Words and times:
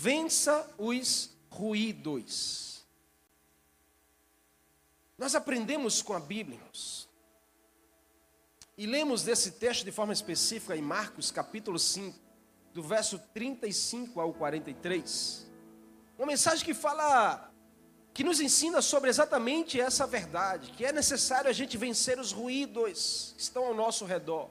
vença 0.00 0.66
os 0.78 1.30
ruídos. 1.50 2.86
Nós 5.18 5.34
aprendemos 5.34 6.00
com 6.00 6.14
a 6.14 6.20
Bíblia, 6.20 6.56
irmãos, 6.56 7.06
e 8.78 8.86
lemos 8.86 9.22
desse 9.22 9.50
texto 9.52 9.84
de 9.84 9.92
forma 9.92 10.14
específica 10.14 10.74
em 10.74 10.80
Marcos 10.80 11.30
capítulo 11.30 11.78
5, 11.78 12.18
do 12.72 12.82
verso 12.82 13.18
35 13.34 14.18
ao 14.18 14.32
43. 14.32 15.46
Uma 16.16 16.28
mensagem 16.28 16.64
que 16.64 16.72
fala, 16.72 17.52
que 18.14 18.24
nos 18.24 18.40
ensina 18.40 18.80
sobre 18.80 19.10
exatamente 19.10 19.78
essa 19.78 20.06
verdade, 20.06 20.70
que 20.70 20.86
é 20.86 20.92
necessário 20.92 21.50
a 21.50 21.52
gente 21.52 21.76
vencer 21.76 22.18
os 22.18 22.32
ruídos 22.32 23.34
que 23.36 23.42
estão 23.42 23.66
ao 23.66 23.74
nosso 23.74 24.06
redor. 24.06 24.48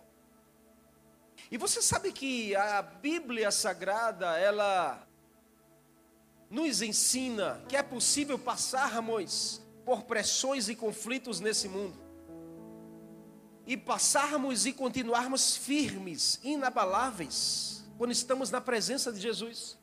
E 1.49 1.57
você 1.57 1.81
sabe 1.81 2.11
que 2.11 2.55
a 2.55 2.83
Bíblia 2.83 3.49
Sagrada, 3.49 4.37
ela 4.37 5.08
nos 6.49 6.81
ensina 6.81 7.61
que 7.67 7.75
é 7.75 7.83
possível 7.83 8.39
passarmos 8.39 9.61
por 9.85 10.03
pressões 10.03 10.67
e 10.69 10.75
conflitos 10.75 11.39
nesse 11.39 11.67
mundo 11.67 12.09
e 13.69 13.77
passarmos 13.77 14.65
e 14.65 14.73
continuarmos 14.73 15.55
firmes, 15.55 16.39
inabaláveis, 16.43 17.83
quando 17.99 18.11
estamos 18.11 18.49
na 18.49 18.59
presença 18.59 19.13
de 19.13 19.19
Jesus. 19.19 19.77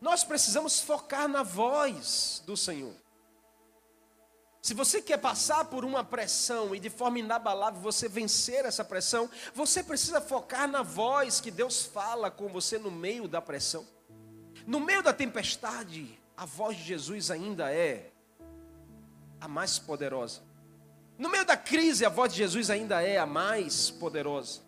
Nós 0.00 0.24
precisamos 0.24 0.80
focar 0.80 1.28
na 1.28 1.44
voz 1.44 2.42
do 2.44 2.56
Senhor. 2.56 2.94
Se 4.60 4.74
você 4.74 5.00
quer 5.00 5.18
passar 5.18 5.66
por 5.66 5.84
uma 5.84 6.02
pressão 6.02 6.74
e 6.74 6.80
de 6.80 6.90
forma 6.90 7.20
inabalável 7.20 7.80
você 7.80 8.08
vencer 8.08 8.64
essa 8.64 8.84
pressão, 8.84 9.30
você 9.54 9.80
precisa 9.80 10.20
focar 10.20 10.66
na 10.66 10.82
voz 10.82 11.40
que 11.40 11.52
Deus 11.52 11.84
fala 11.84 12.28
com 12.28 12.48
você 12.48 12.76
no 12.76 12.90
meio 12.90 13.28
da 13.28 13.40
pressão. 13.40 13.86
No 14.66 14.80
meio 14.80 15.02
da 15.02 15.12
tempestade, 15.12 16.18
a 16.36 16.44
voz 16.44 16.76
de 16.76 16.82
Jesus 16.82 17.30
ainda 17.30 17.72
é 17.72 18.10
a 19.40 19.46
mais 19.46 19.78
poderosa. 19.78 20.42
No 21.16 21.30
meio 21.30 21.46
da 21.46 21.56
crise, 21.56 22.04
a 22.04 22.08
voz 22.08 22.32
de 22.32 22.38
Jesus 22.38 22.68
ainda 22.68 23.00
é 23.00 23.16
a 23.16 23.26
mais 23.26 23.90
poderosa. 23.90 24.60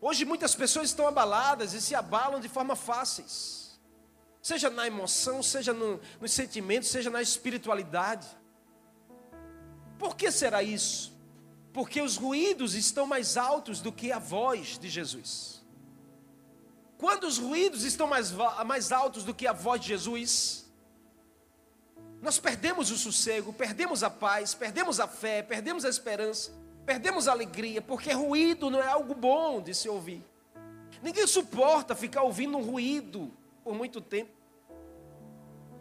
Hoje 0.00 0.26
muitas 0.26 0.54
pessoas 0.54 0.90
estão 0.90 1.08
abaladas 1.08 1.72
e 1.72 1.80
se 1.80 1.94
abalam 1.94 2.38
de 2.38 2.48
forma 2.48 2.76
fáceis. 2.76 3.80
Seja 4.42 4.68
na 4.68 4.86
emoção, 4.86 5.42
seja 5.42 5.72
no, 5.72 5.98
nos 6.20 6.32
sentimentos, 6.32 6.90
seja 6.90 7.08
na 7.08 7.22
espiritualidade. 7.22 8.26
Por 9.98 10.14
que 10.14 10.30
será 10.30 10.62
isso? 10.62 11.18
Porque 11.72 12.02
os 12.02 12.16
ruídos 12.16 12.74
estão 12.74 13.06
mais 13.06 13.38
altos 13.38 13.80
do 13.80 13.90
que 13.90 14.12
a 14.12 14.18
voz 14.18 14.78
de 14.78 14.90
Jesus. 14.90 15.53
Quando 16.98 17.24
os 17.24 17.38
ruídos 17.38 17.84
estão 17.84 18.06
mais, 18.06 18.32
mais 18.66 18.92
altos 18.92 19.24
do 19.24 19.34
que 19.34 19.46
a 19.46 19.52
voz 19.52 19.80
de 19.80 19.88
Jesus, 19.88 20.64
nós 22.22 22.38
perdemos 22.38 22.90
o 22.90 22.96
sossego, 22.96 23.52
perdemos 23.52 24.02
a 24.02 24.08
paz, 24.08 24.54
perdemos 24.54 24.98
a 24.98 25.06
fé, 25.06 25.42
perdemos 25.42 25.84
a 25.84 25.88
esperança, 25.88 26.52
perdemos 26.86 27.28
a 27.28 27.32
alegria, 27.32 27.82
porque 27.82 28.12
ruído 28.12 28.70
não 28.70 28.80
é 28.80 28.88
algo 28.88 29.14
bom 29.14 29.60
de 29.60 29.74
se 29.74 29.88
ouvir. 29.88 30.24
Ninguém 31.02 31.26
suporta 31.26 31.94
ficar 31.94 32.22
ouvindo 32.22 32.56
um 32.56 32.62
ruído 32.62 33.30
por 33.62 33.74
muito 33.74 34.00
tempo. 34.00 34.30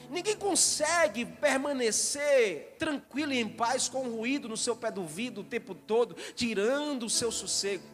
Ninguém 0.10 0.36
consegue 0.36 1.26
permanecer 1.26 2.76
tranquilo 2.78 3.32
e 3.32 3.40
em 3.40 3.48
paz 3.48 3.88
com 3.88 4.06
o 4.06 4.18
ruído 4.18 4.50
no 4.50 4.58
seu 4.58 4.76
pé 4.76 4.92
do 4.92 5.02
ouvido 5.02 5.42
o 5.42 5.44
tempo 5.46 5.74
todo, 5.74 6.16
tirando 6.36 7.06
o 7.06 7.10
seu 7.10 7.32
sossego. 7.32 7.93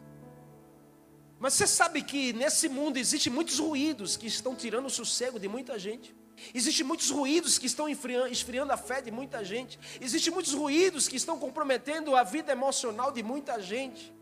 Mas 1.39 1.53
você 1.53 1.65
sabe 1.65 2.03
que 2.03 2.33
nesse 2.33 2.67
mundo 2.67 2.97
existem 2.97 3.31
muitos 3.31 3.59
ruídos 3.59 4.17
que 4.17 4.27
estão 4.27 4.53
tirando 4.53 4.87
o 4.87 4.89
sossego 4.89 5.39
de 5.39 5.47
muita 5.47 5.79
gente. 5.79 6.13
Existem 6.53 6.85
muitos 6.85 7.09
ruídos 7.09 7.57
que 7.57 7.65
estão 7.65 7.87
esfriando 7.89 8.73
a 8.73 8.77
fé 8.77 9.01
de 9.01 9.09
muita 9.09 9.43
gente. 9.43 9.79
Existem 10.01 10.33
muitos 10.33 10.53
ruídos 10.53 11.07
que 11.07 11.15
estão 11.15 11.39
comprometendo 11.39 12.15
a 12.15 12.23
vida 12.23 12.51
emocional 12.51 13.11
de 13.11 13.23
muita 13.23 13.61
gente. 13.61 14.13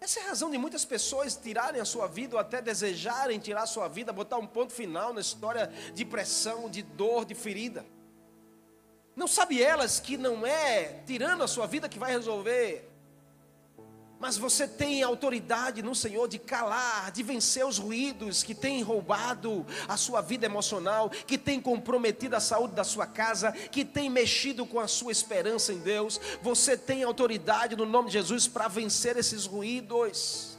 Essa 0.00 0.20
é 0.20 0.22
a 0.22 0.28
razão 0.28 0.48
de 0.48 0.58
muitas 0.58 0.84
pessoas 0.84 1.34
tirarem 1.34 1.80
a 1.80 1.84
sua 1.84 2.06
vida 2.06 2.36
ou 2.36 2.40
até 2.40 2.62
desejarem 2.62 3.40
tirar 3.40 3.62
a 3.64 3.66
sua 3.66 3.88
vida, 3.88 4.12
botar 4.12 4.38
um 4.38 4.46
ponto 4.46 4.72
final 4.72 5.12
na 5.12 5.20
história 5.20 5.72
de 5.92 6.04
pressão, 6.04 6.70
de 6.70 6.82
dor, 6.82 7.24
de 7.24 7.34
ferida. 7.34 7.84
Não 9.16 9.26
sabe 9.26 9.60
elas 9.60 9.98
que 9.98 10.16
não 10.16 10.46
é 10.46 11.02
tirando 11.04 11.42
a 11.42 11.48
sua 11.48 11.66
vida 11.66 11.88
que 11.88 11.98
vai 11.98 12.12
resolver 12.12 12.88
mas 14.20 14.36
você 14.36 14.66
tem 14.66 15.02
autoridade 15.02 15.82
no 15.82 15.94
Senhor 15.94 16.28
de 16.28 16.38
calar, 16.38 17.10
de 17.12 17.22
vencer 17.22 17.64
os 17.64 17.78
ruídos 17.78 18.42
que 18.42 18.54
têm 18.54 18.82
roubado 18.82 19.64
a 19.86 19.96
sua 19.96 20.20
vida 20.20 20.46
emocional, 20.46 21.08
que 21.10 21.38
têm 21.38 21.60
comprometido 21.60 22.34
a 22.34 22.40
saúde 22.40 22.74
da 22.74 22.84
sua 22.84 23.06
casa, 23.06 23.52
que 23.52 23.84
têm 23.84 24.10
mexido 24.10 24.66
com 24.66 24.80
a 24.80 24.88
sua 24.88 25.12
esperança 25.12 25.72
em 25.72 25.78
Deus. 25.78 26.20
Você 26.42 26.76
tem 26.76 27.04
autoridade 27.04 27.76
no 27.76 27.86
nome 27.86 28.08
de 28.08 28.14
Jesus 28.14 28.48
para 28.48 28.68
vencer 28.68 29.16
esses 29.16 29.46
ruídos 29.46 30.57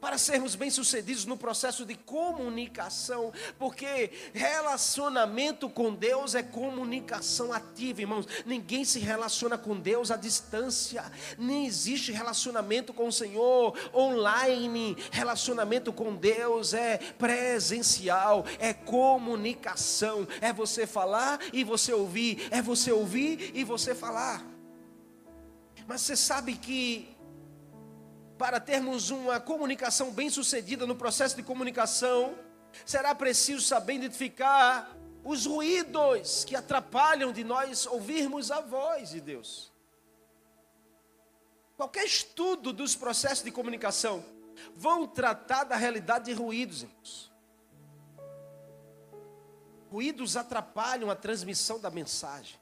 para 0.00 0.18
sermos 0.18 0.54
bem-sucedidos 0.54 1.24
no 1.24 1.36
processo 1.36 1.84
de 1.84 1.94
comunicação, 1.94 3.32
porque 3.58 4.10
relacionamento 4.32 5.68
com 5.68 5.94
Deus 5.94 6.34
é 6.34 6.42
comunicação 6.42 7.52
ativa, 7.52 8.02
irmãos. 8.02 8.26
Ninguém 8.44 8.84
se 8.84 8.98
relaciona 8.98 9.56
com 9.56 9.78
Deus 9.78 10.10
à 10.10 10.16
distância, 10.16 11.04
nem 11.38 11.66
existe 11.66 12.12
relacionamento 12.12 12.92
com 12.92 13.08
o 13.08 13.12
Senhor 13.12 13.76
online. 13.94 14.96
Relacionamento 15.10 15.92
com 15.92 16.14
Deus 16.14 16.74
é 16.74 16.98
presencial, 16.98 18.44
é 18.58 18.72
comunicação, 18.72 20.26
é 20.40 20.52
você 20.52 20.86
falar 20.86 21.40
e 21.52 21.64
você 21.64 21.92
ouvir, 21.92 22.48
é 22.50 22.60
você 22.60 22.92
ouvir 22.92 23.52
e 23.54 23.64
você 23.64 23.94
falar. 23.94 24.44
Mas 25.86 26.00
você 26.00 26.16
sabe 26.16 26.54
que 26.54 27.15
para 28.38 28.60
termos 28.60 29.10
uma 29.10 29.40
comunicação 29.40 30.10
bem 30.10 30.28
sucedida 30.28 30.86
no 30.86 30.94
processo 30.94 31.36
de 31.36 31.42
comunicação, 31.42 32.38
será 32.84 33.14
preciso 33.14 33.62
saber 33.62 33.94
identificar 33.94 34.96
os 35.24 35.46
ruídos 35.46 36.44
que 36.44 36.54
atrapalham 36.54 37.32
de 37.32 37.42
nós 37.42 37.86
ouvirmos 37.86 38.50
a 38.50 38.60
voz 38.60 39.10
de 39.10 39.20
Deus. 39.20 39.72
Qualquer 41.76 42.04
estudo 42.04 42.72
dos 42.72 42.94
processos 42.94 43.44
de 43.44 43.50
comunicação 43.50 44.24
vão 44.74 45.06
tratar 45.06 45.64
da 45.64 45.76
realidade 45.76 46.26
de 46.26 46.32
ruídos, 46.32 46.82
irmãos. 46.82 47.32
Ruídos 49.90 50.36
atrapalham 50.36 51.10
a 51.10 51.16
transmissão 51.16 51.80
da 51.80 51.90
mensagem. 51.90 52.58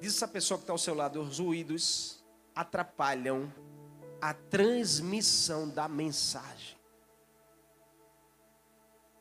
Diz 0.00 0.14
essa 0.16 0.28
pessoa 0.28 0.58
que 0.58 0.64
está 0.64 0.72
ao 0.72 0.78
seu 0.78 0.94
lado: 0.94 1.20
os 1.20 1.38
ruídos 1.38 2.24
atrapalham 2.54 3.52
a 4.20 4.34
transmissão 4.34 5.68
da 5.68 5.88
mensagem. 5.88 6.78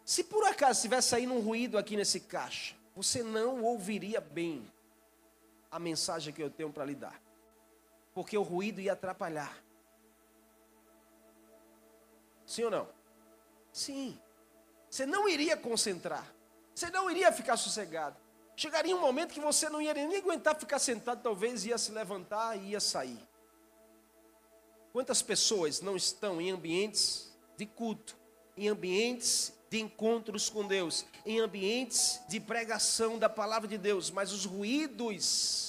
Se 0.03 0.23
por 0.23 0.43
acaso 0.43 0.81
tivesse 0.81 1.09
saindo 1.09 1.33
um 1.35 1.39
ruído 1.39 1.77
aqui 1.77 1.95
nesse 1.95 2.19
caixa, 2.19 2.75
você 2.95 3.21
não 3.21 3.63
ouviria 3.63 4.19
bem 4.19 4.65
a 5.69 5.77
mensagem 5.77 6.33
que 6.33 6.41
eu 6.41 6.49
tenho 6.49 6.73
para 6.73 6.83
lhe 6.83 6.95
dar, 6.95 7.21
porque 8.13 8.37
o 8.37 8.41
ruído 8.41 8.81
ia 8.81 8.93
atrapalhar. 8.93 9.55
Sim 12.45 12.63
ou 12.63 12.71
não? 12.71 12.89
Sim. 13.71 14.19
Você 14.89 15.05
não 15.05 15.29
iria 15.29 15.55
concentrar, 15.55 16.25
você 16.73 16.89
não 16.89 17.09
iria 17.11 17.31
ficar 17.31 17.55
sossegado. 17.55 18.17
Chegaria 18.55 18.95
um 18.95 18.99
momento 18.99 19.33
que 19.33 19.39
você 19.39 19.69
não 19.69 19.79
ia 19.79 19.93
nem 19.93 20.17
aguentar 20.17 20.59
ficar 20.59 20.79
sentado, 20.79 21.21
talvez 21.21 21.65
ia 21.65 21.77
se 21.77 21.91
levantar 21.91 22.57
e 22.57 22.71
ia 22.71 22.79
sair. 22.79 23.28
Quantas 24.91 25.21
pessoas 25.21 25.81
não 25.81 25.95
estão 25.95 26.41
em 26.41 26.49
ambientes 26.49 27.31
de 27.55 27.65
culto, 27.65 28.17
em 28.57 28.67
ambientes 28.67 29.53
de 29.69 29.79
encontros 29.79 30.49
com 30.49 30.65
Deus, 30.65 31.05
em 31.25 31.39
ambientes 31.39 32.19
de 32.27 32.39
pregação 32.39 33.19
da 33.19 33.29
palavra 33.29 33.67
de 33.67 33.77
Deus, 33.77 34.09
mas 34.09 34.31
os 34.31 34.45
ruídos 34.45 35.67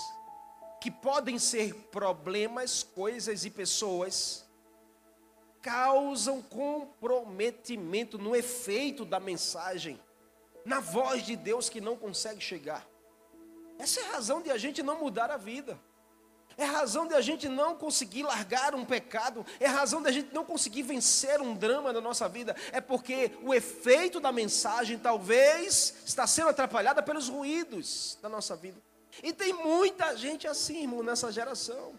que 0.80 0.90
podem 0.90 1.38
ser 1.38 1.74
problemas, 1.90 2.82
coisas 2.82 3.44
e 3.44 3.50
pessoas 3.50 4.46
causam 5.60 6.40
comprometimento 6.40 8.16
no 8.16 8.34
efeito 8.34 9.04
da 9.04 9.20
mensagem, 9.20 10.00
na 10.64 10.80
voz 10.80 11.26
de 11.26 11.36
Deus 11.36 11.68
que 11.68 11.80
não 11.80 11.96
consegue 11.96 12.40
chegar. 12.40 12.88
Essa 13.78 14.00
é 14.00 14.04
a 14.04 14.12
razão 14.12 14.40
de 14.40 14.50
a 14.50 14.56
gente 14.56 14.82
não 14.82 14.98
mudar 14.98 15.30
a 15.30 15.36
vida. 15.36 15.78
É 16.56 16.64
razão 16.64 17.06
de 17.06 17.14
a 17.14 17.20
gente 17.20 17.48
não 17.48 17.74
conseguir 17.74 18.22
largar 18.22 18.74
um 18.74 18.84
pecado, 18.84 19.44
é 19.58 19.66
razão 19.66 20.02
de 20.02 20.08
a 20.08 20.12
gente 20.12 20.32
não 20.34 20.44
conseguir 20.44 20.82
vencer 20.82 21.40
um 21.40 21.54
drama 21.54 21.92
na 21.92 22.00
nossa 22.00 22.28
vida, 22.28 22.54
é 22.72 22.80
porque 22.80 23.32
o 23.42 23.54
efeito 23.54 24.20
da 24.20 24.30
mensagem 24.30 24.98
talvez 24.98 25.94
está 26.04 26.26
sendo 26.26 26.50
atrapalhada 26.50 27.02
pelos 27.02 27.28
ruídos 27.28 28.18
da 28.20 28.28
nossa 28.28 28.54
vida. 28.56 28.80
E 29.22 29.32
tem 29.32 29.52
muita 29.52 30.16
gente 30.16 30.46
assim, 30.46 30.82
irmão, 30.82 31.02
nessa 31.02 31.32
geração. 31.32 31.94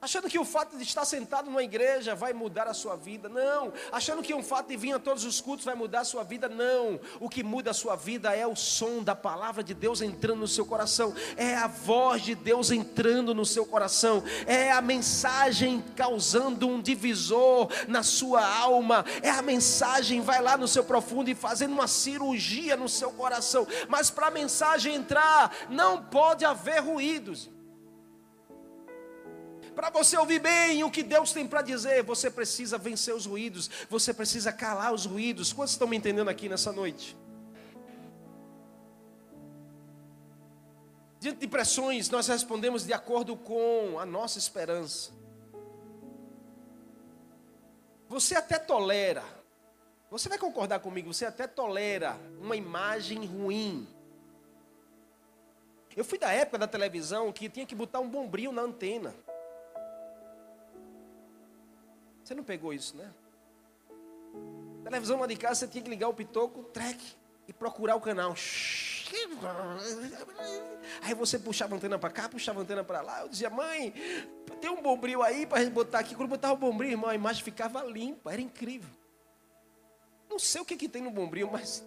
Achando 0.00 0.28
que 0.28 0.38
o 0.38 0.44
fato 0.44 0.76
de 0.76 0.82
estar 0.82 1.06
sentado 1.06 1.46
numa 1.46 1.62
igreja 1.62 2.14
vai 2.14 2.34
mudar 2.34 2.68
a 2.68 2.74
sua 2.74 2.96
vida. 2.96 3.30
Não. 3.30 3.72
Achando 3.90 4.22
que 4.22 4.34
o 4.34 4.42
fato 4.42 4.68
de 4.68 4.76
vir 4.76 4.92
a 4.92 4.98
todos 4.98 5.24
os 5.24 5.40
cultos 5.40 5.64
vai 5.64 5.74
mudar 5.74 6.00
a 6.00 6.04
sua 6.04 6.22
vida. 6.22 6.50
Não. 6.50 7.00
O 7.18 7.30
que 7.30 7.42
muda 7.42 7.70
a 7.70 7.74
sua 7.74 7.96
vida 7.96 8.34
é 8.36 8.46
o 8.46 8.54
som 8.54 9.02
da 9.02 9.16
palavra 9.16 9.64
de 9.64 9.72
Deus 9.72 10.02
entrando 10.02 10.40
no 10.40 10.48
seu 10.48 10.66
coração. 10.66 11.14
É 11.36 11.56
a 11.56 11.66
voz 11.66 12.22
de 12.22 12.34
Deus 12.34 12.70
entrando 12.70 13.34
no 13.34 13.46
seu 13.46 13.64
coração. 13.64 14.22
É 14.46 14.70
a 14.70 14.82
mensagem 14.82 15.82
causando 15.96 16.68
um 16.68 16.80
divisor 16.80 17.68
na 17.88 18.02
sua 18.02 18.46
alma. 18.46 19.02
É 19.22 19.30
a 19.30 19.40
mensagem 19.40 20.20
vai 20.20 20.42
lá 20.42 20.58
no 20.58 20.68
seu 20.68 20.84
profundo 20.84 21.30
e 21.30 21.34
fazendo 21.34 21.72
uma 21.72 21.88
cirurgia 21.88 22.76
no 22.76 22.88
seu 22.88 23.10
coração. 23.12 23.66
Mas 23.88 24.10
para 24.10 24.26
a 24.26 24.30
mensagem 24.30 24.94
entrar, 24.94 25.50
não 25.70 26.02
pode 26.02 26.44
haver 26.44 26.80
ruídos. 26.80 27.55
Para 29.76 29.90
você 29.90 30.16
ouvir 30.16 30.38
bem 30.38 30.82
o 30.84 30.90
que 30.90 31.02
Deus 31.02 31.32
tem 31.34 31.46
para 31.46 31.60
dizer, 31.60 32.02
você 32.02 32.30
precisa 32.30 32.78
vencer 32.78 33.14
os 33.14 33.26
ruídos, 33.26 33.70
você 33.90 34.14
precisa 34.14 34.50
calar 34.50 34.94
os 34.94 35.04
ruídos. 35.04 35.52
Quantos 35.52 35.72
estão 35.74 35.86
me 35.86 35.98
entendendo 35.98 36.30
aqui 36.30 36.48
nessa 36.48 36.72
noite? 36.72 37.14
Diante 41.20 41.40
de 41.40 41.46
pressões, 41.46 42.08
nós 42.08 42.26
respondemos 42.26 42.86
de 42.86 42.94
acordo 42.94 43.36
com 43.36 43.98
a 44.00 44.06
nossa 44.06 44.38
esperança. 44.38 45.12
Você 48.08 48.34
até 48.34 48.58
tolera, 48.58 49.24
você 50.10 50.26
vai 50.26 50.38
concordar 50.38 50.80
comigo, 50.80 51.12
você 51.12 51.26
até 51.26 51.46
tolera 51.46 52.18
uma 52.40 52.56
imagem 52.56 53.26
ruim. 53.26 53.86
Eu 55.94 56.04
fui 56.04 56.18
da 56.18 56.32
época 56.32 56.56
da 56.56 56.66
televisão 56.66 57.30
que 57.30 57.50
tinha 57.50 57.66
que 57.66 57.74
botar 57.74 58.00
um 58.00 58.08
bombril 58.08 58.52
na 58.52 58.62
antena. 58.62 59.14
Você 62.26 62.34
não 62.34 62.42
pegou 62.42 62.72
isso, 62.72 62.96
né? 62.96 63.08
Televisão 64.82 65.20
lá 65.20 65.28
de 65.28 65.36
casa, 65.36 65.60
você 65.60 65.68
tinha 65.68 65.84
que 65.84 65.88
ligar 65.88 66.08
o 66.08 66.12
pitoco, 66.12 66.64
track, 66.64 67.00
e 67.46 67.52
procurar 67.52 67.94
o 67.94 68.00
canal. 68.00 68.34
Aí 71.02 71.14
você 71.14 71.38
puxava 71.38 71.76
a 71.76 71.76
antena 71.76 71.96
para 72.00 72.10
cá, 72.10 72.28
puxava 72.28 72.58
a 72.58 72.62
antena 72.64 72.82
para 72.82 73.00
lá. 73.00 73.20
Eu 73.20 73.28
dizia, 73.28 73.48
mãe, 73.48 73.94
tem 74.60 74.68
um 74.68 74.82
bombril 74.82 75.22
aí 75.22 75.46
para 75.46 75.62
gente 75.62 75.72
botar 75.72 76.00
aqui. 76.00 76.16
Quando 76.16 76.28
botava 76.28 76.54
o 76.54 76.56
bombril, 76.56 76.90
irmão, 76.90 77.10
a 77.10 77.14
imagem 77.14 77.44
ficava 77.44 77.84
limpa, 77.84 78.32
era 78.32 78.42
incrível. 78.42 78.90
Não 80.28 80.40
sei 80.40 80.60
o 80.60 80.64
que, 80.64 80.76
que 80.76 80.88
tem 80.88 81.02
no 81.02 81.12
bombril, 81.12 81.48
mas 81.48 81.86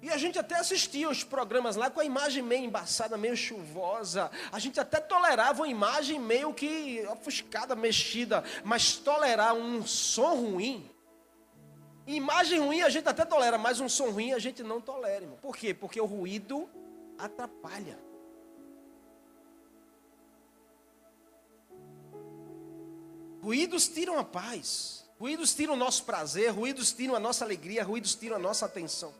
E 0.00 0.10
a 0.10 0.16
gente 0.16 0.38
até 0.38 0.56
assistia 0.56 1.10
os 1.10 1.24
programas 1.24 1.74
lá 1.74 1.90
com 1.90 1.98
a 1.98 2.04
imagem 2.04 2.42
meio 2.42 2.64
embaçada, 2.64 3.16
meio 3.16 3.36
chuvosa. 3.36 4.30
A 4.52 4.58
gente 4.58 4.78
até 4.78 5.00
tolerava 5.00 5.62
uma 5.62 5.68
imagem 5.68 6.20
meio 6.20 6.54
que 6.54 7.04
ofuscada, 7.10 7.74
mexida. 7.74 8.44
Mas 8.62 8.96
tolerar 8.96 9.54
um 9.54 9.84
som 9.84 10.34
ruim. 10.34 10.88
Imagem 12.06 12.60
ruim 12.60 12.80
a 12.82 12.88
gente 12.88 13.08
até 13.08 13.24
tolera, 13.24 13.58
mas 13.58 13.80
um 13.80 13.88
som 13.88 14.10
ruim 14.10 14.32
a 14.32 14.38
gente 14.38 14.62
não 14.62 14.80
tolera. 14.80 15.24
Irmão. 15.24 15.38
Por 15.42 15.56
quê? 15.56 15.74
Porque 15.74 16.00
o 16.00 16.06
ruído 16.06 16.68
atrapalha. 17.18 17.98
Ruídos 23.42 23.88
tiram 23.88 24.16
a 24.16 24.24
paz. 24.24 25.04
Ruídos 25.18 25.54
tiram 25.54 25.74
o 25.74 25.76
nosso 25.76 26.04
prazer. 26.04 26.50
Ruídos 26.50 26.92
tiram 26.92 27.16
a 27.16 27.20
nossa 27.20 27.44
alegria. 27.44 27.82
Ruídos 27.82 28.14
tiram 28.14 28.36
a 28.36 28.38
nossa 28.38 28.64
atenção. 28.64 29.12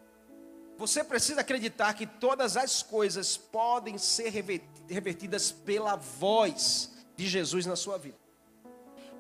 Você 0.79 1.03
precisa 1.03 1.41
acreditar 1.41 1.93
que 1.93 2.07
todas 2.07 2.57
as 2.57 2.83
coisas 2.83 3.37
podem 3.37 3.99
ser 3.99 4.33
revertidas 4.89 5.51
pela 5.51 5.97
voz 5.97 6.91
de 7.17 7.27
Jesus 7.27 7.67
na 7.67 7.75
sua 7.77 7.99
vida 7.99 8.28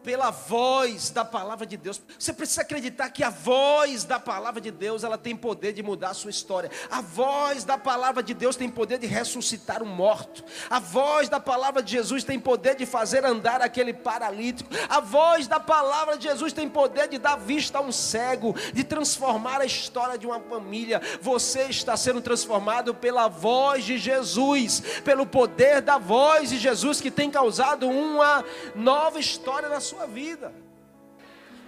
pela 0.03 0.31
voz 0.31 1.11
da 1.11 1.25
palavra 1.25 1.67
de 1.67 1.77
Deus. 1.77 2.01
Você 2.19 2.33
precisa 2.33 2.63
acreditar 2.63 3.11
que 3.11 3.23
a 3.23 3.31
voz 3.31 4.05
da 4.05 4.19
palavra 4.19 4.61
de 4.61 4.71
Deus, 4.71 5.05
ela 5.05 5.19
tem 5.19 5.37
poder 5.37 5.73
de 5.73 5.83
mudar 5.83 6.11
a 6.11 6.15
sua 6.15 6.31
história. 6.31 6.71
A 6.91 7.01
voz 7.01 7.65
da 7.65 7.77
palavra 7.77 8.23
de 8.23 8.35
Deus 8.35 8.57
tem 8.57 8.69
poder 8.69 8.99
de 8.99 9.07
ressuscitar 9.07 9.83
um 9.83 9.87
morto. 9.87 10.45
A 10.71 10.79
voz 10.79 11.29
da 11.29 11.41
palavra 11.41 11.83
de 11.83 11.93
Jesus 11.93 12.25
tem 12.25 12.39
poder 12.39 12.75
de 12.77 12.87
fazer 12.87 13.25
andar 13.25 13.61
aquele 13.61 13.93
paralítico. 13.93 14.71
A 14.89 15.01
voz 15.01 15.47
da 15.47 15.61
palavra 15.61 16.17
de 16.17 16.25
Jesus 16.25 16.53
tem 16.53 16.69
poder 16.69 17.09
de 17.09 17.19
dar 17.19 17.37
vista 17.37 17.79
a 17.79 17.81
um 17.81 17.93
cego, 17.93 18.55
de 18.73 18.85
transformar 18.85 19.61
a 19.61 19.67
história 19.67 20.19
de 20.19 20.27
uma 20.27 20.41
família. 20.41 21.01
Você 21.21 21.63
está 21.65 21.97
sendo 21.97 22.21
transformado 22.21 22.95
pela 22.95 23.29
voz 23.29 23.85
de 23.85 23.99
Jesus, 23.99 24.83
pelo 25.05 25.27
poder 25.27 25.81
da 25.83 25.99
voz 25.99 26.51
de 26.51 26.59
Jesus 26.59 27.01
que 27.01 27.11
tem 27.11 27.31
causado 27.31 27.89
uma 27.89 28.45
nova 28.75 29.19
história 29.19 29.69
na 29.69 29.81
sua 29.81 29.98
sua 29.99 30.07
vida. 30.07 30.53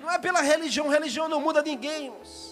Não 0.00 0.10
é 0.10 0.18
pela 0.18 0.40
religião, 0.40 0.88
religião 0.88 1.28
não 1.28 1.40
muda 1.40 1.62
ninguém. 1.62 2.04
Irmãos. 2.06 2.50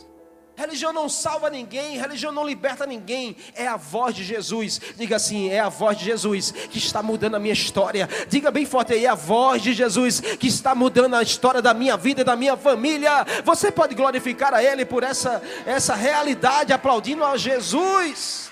Religião 0.56 0.92
não 0.92 1.08
salva 1.08 1.48
ninguém, 1.48 1.96
religião 1.96 2.32
não 2.32 2.44
liberta 2.44 2.84
ninguém. 2.84 3.36
É 3.54 3.68
a 3.68 3.76
voz 3.76 4.12
de 4.12 4.24
Jesus. 4.24 4.80
Diga 4.96 5.14
assim: 5.14 5.50
é 5.50 5.60
a 5.60 5.68
voz 5.68 5.96
de 5.96 6.04
Jesus 6.04 6.50
que 6.50 6.78
está 6.78 7.00
mudando 7.00 7.36
a 7.36 7.38
minha 7.38 7.54
história. 7.54 8.08
Diga 8.28 8.50
bem 8.50 8.66
forte 8.66 8.92
aí: 8.92 9.04
é 9.04 9.08
a 9.08 9.14
voz 9.14 9.62
de 9.62 9.72
Jesus 9.72 10.20
que 10.20 10.48
está 10.48 10.74
mudando 10.74 11.14
a 11.14 11.22
história 11.22 11.62
da 11.62 11.72
minha 11.72 11.96
vida 11.96 12.22
e 12.22 12.24
da 12.24 12.34
minha 12.34 12.56
família. 12.56 13.24
Você 13.44 13.70
pode 13.70 13.94
glorificar 13.94 14.52
a 14.52 14.62
Ele 14.62 14.84
por 14.84 15.04
essa, 15.04 15.40
essa 15.64 15.94
realidade, 15.94 16.72
aplaudindo 16.72 17.24
a 17.24 17.36
Jesus. 17.36 18.50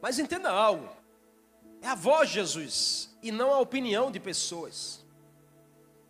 Mas 0.00 0.20
entenda 0.20 0.48
algo. 0.48 0.97
É 1.80 1.88
a 1.88 1.94
voz 1.94 2.28
de 2.28 2.34
Jesus 2.34 3.16
e 3.22 3.30
não 3.30 3.52
a 3.52 3.60
opinião 3.60 4.10
de 4.10 4.20
pessoas. 4.20 5.04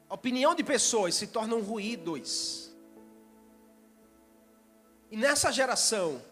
A 0.08 0.14
opinião 0.14 0.54
de 0.54 0.64
pessoas 0.64 1.14
se 1.14 1.26
tornam 1.26 1.60
ruídos. 1.60 2.74
E 5.10 5.16
nessa 5.16 5.52
geração, 5.52 6.22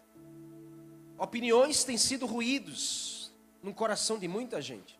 opiniões 1.17 1.83
têm 1.83 1.97
sido 1.97 2.25
ruídos 2.25 3.31
no 3.61 3.73
coração 3.73 4.17
de 4.17 4.27
muita 4.27 4.61
gente. 4.61 4.99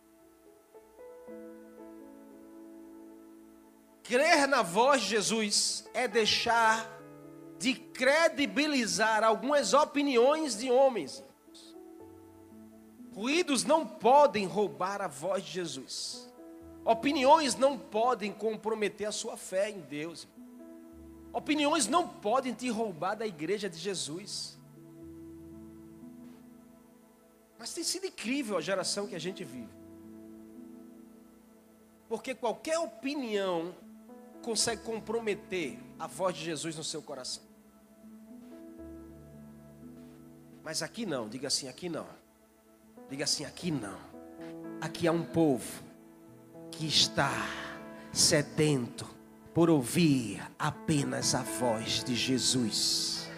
Crer 4.02 4.48
na 4.48 4.62
voz 4.62 5.02
de 5.02 5.08
Jesus 5.08 5.88
é 5.92 6.08
deixar 6.08 6.98
de 7.58 7.74
credibilizar 7.74 9.22
algumas 9.22 9.74
opiniões 9.74 10.56
de 10.56 10.70
homens. 10.70 11.22
Ruídos 13.18 13.64
não 13.64 13.84
podem 13.84 14.46
roubar 14.46 15.02
a 15.02 15.08
voz 15.08 15.42
de 15.42 15.50
Jesus. 15.50 16.32
Opiniões 16.84 17.56
não 17.56 17.76
podem 17.76 18.32
comprometer 18.32 19.08
a 19.08 19.10
sua 19.10 19.36
fé 19.36 19.68
em 19.70 19.80
Deus. 19.80 20.28
Opiniões 21.32 21.88
não 21.88 22.06
podem 22.06 22.54
te 22.54 22.68
roubar 22.68 23.16
da 23.16 23.26
igreja 23.26 23.68
de 23.68 23.76
Jesus. 23.76 24.56
Mas 27.58 27.74
tem 27.74 27.82
sido 27.82 28.06
incrível 28.06 28.56
a 28.56 28.60
geração 28.60 29.08
que 29.08 29.16
a 29.16 29.18
gente 29.18 29.42
vive. 29.42 29.74
Porque 32.08 32.36
qualquer 32.36 32.78
opinião 32.78 33.74
consegue 34.42 34.82
comprometer 34.82 35.76
a 35.98 36.06
voz 36.06 36.36
de 36.36 36.44
Jesus 36.44 36.76
no 36.76 36.84
seu 36.84 37.02
coração. 37.02 37.42
Mas 40.62 40.84
aqui 40.84 41.04
não, 41.04 41.28
diga 41.28 41.48
assim, 41.48 41.66
aqui 41.66 41.88
não. 41.88 42.27
Diga 43.08 43.24
assim: 43.24 43.44
aqui 43.44 43.70
não. 43.70 43.98
Aqui 44.80 45.08
há 45.08 45.12
um 45.12 45.24
povo 45.24 45.82
que 46.70 46.86
está 46.86 47.32
sedento 48.12 49.06
por 49.54 49.68
ouvir 49.68 50.40
apenas 50.58 51.34
a 51.34 51.42
voz 51.42 52.04
de 52.04 52.14
Jesus. 52.14 53.28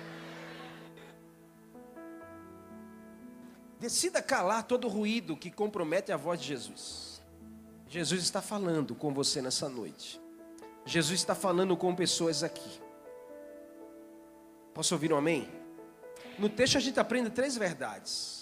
Decida 3.79 4.21
calar 4.21 4.65
todo 4.65 4.89
ruído 4.89 5.35
que 5.37 5.51
compromete 5.51 6.13
a 6.13 6.17
voz 6.17 6.41
de 6.41 6.49
Jesus. 6.49 7.23
Jesus 7.89 8.23
está 8.23 8.43
falando 8.43 8.95
com 8.95 9.15
você 9.15 9.41
nessa 9.41 9.69
noite. 9.69 10.21
Jesus 10.85 11.21
está 11.21 11.35
falando 11.35 11.77
com 11.77 11.95
pessoas 11.95 12.43
aqui. 12.43 12.81
Posso 14.75 14.95
ouvir 14.95 15.13
um 15.13 15.17
amém? 15.17 15.49
No 16.39 16.49
texto 16.49 16.77
a 16.77 16.81
gente 16.81 17.01
aprende 17.01 17.31
três 17.31 17.57
verdades. 17.57 18.40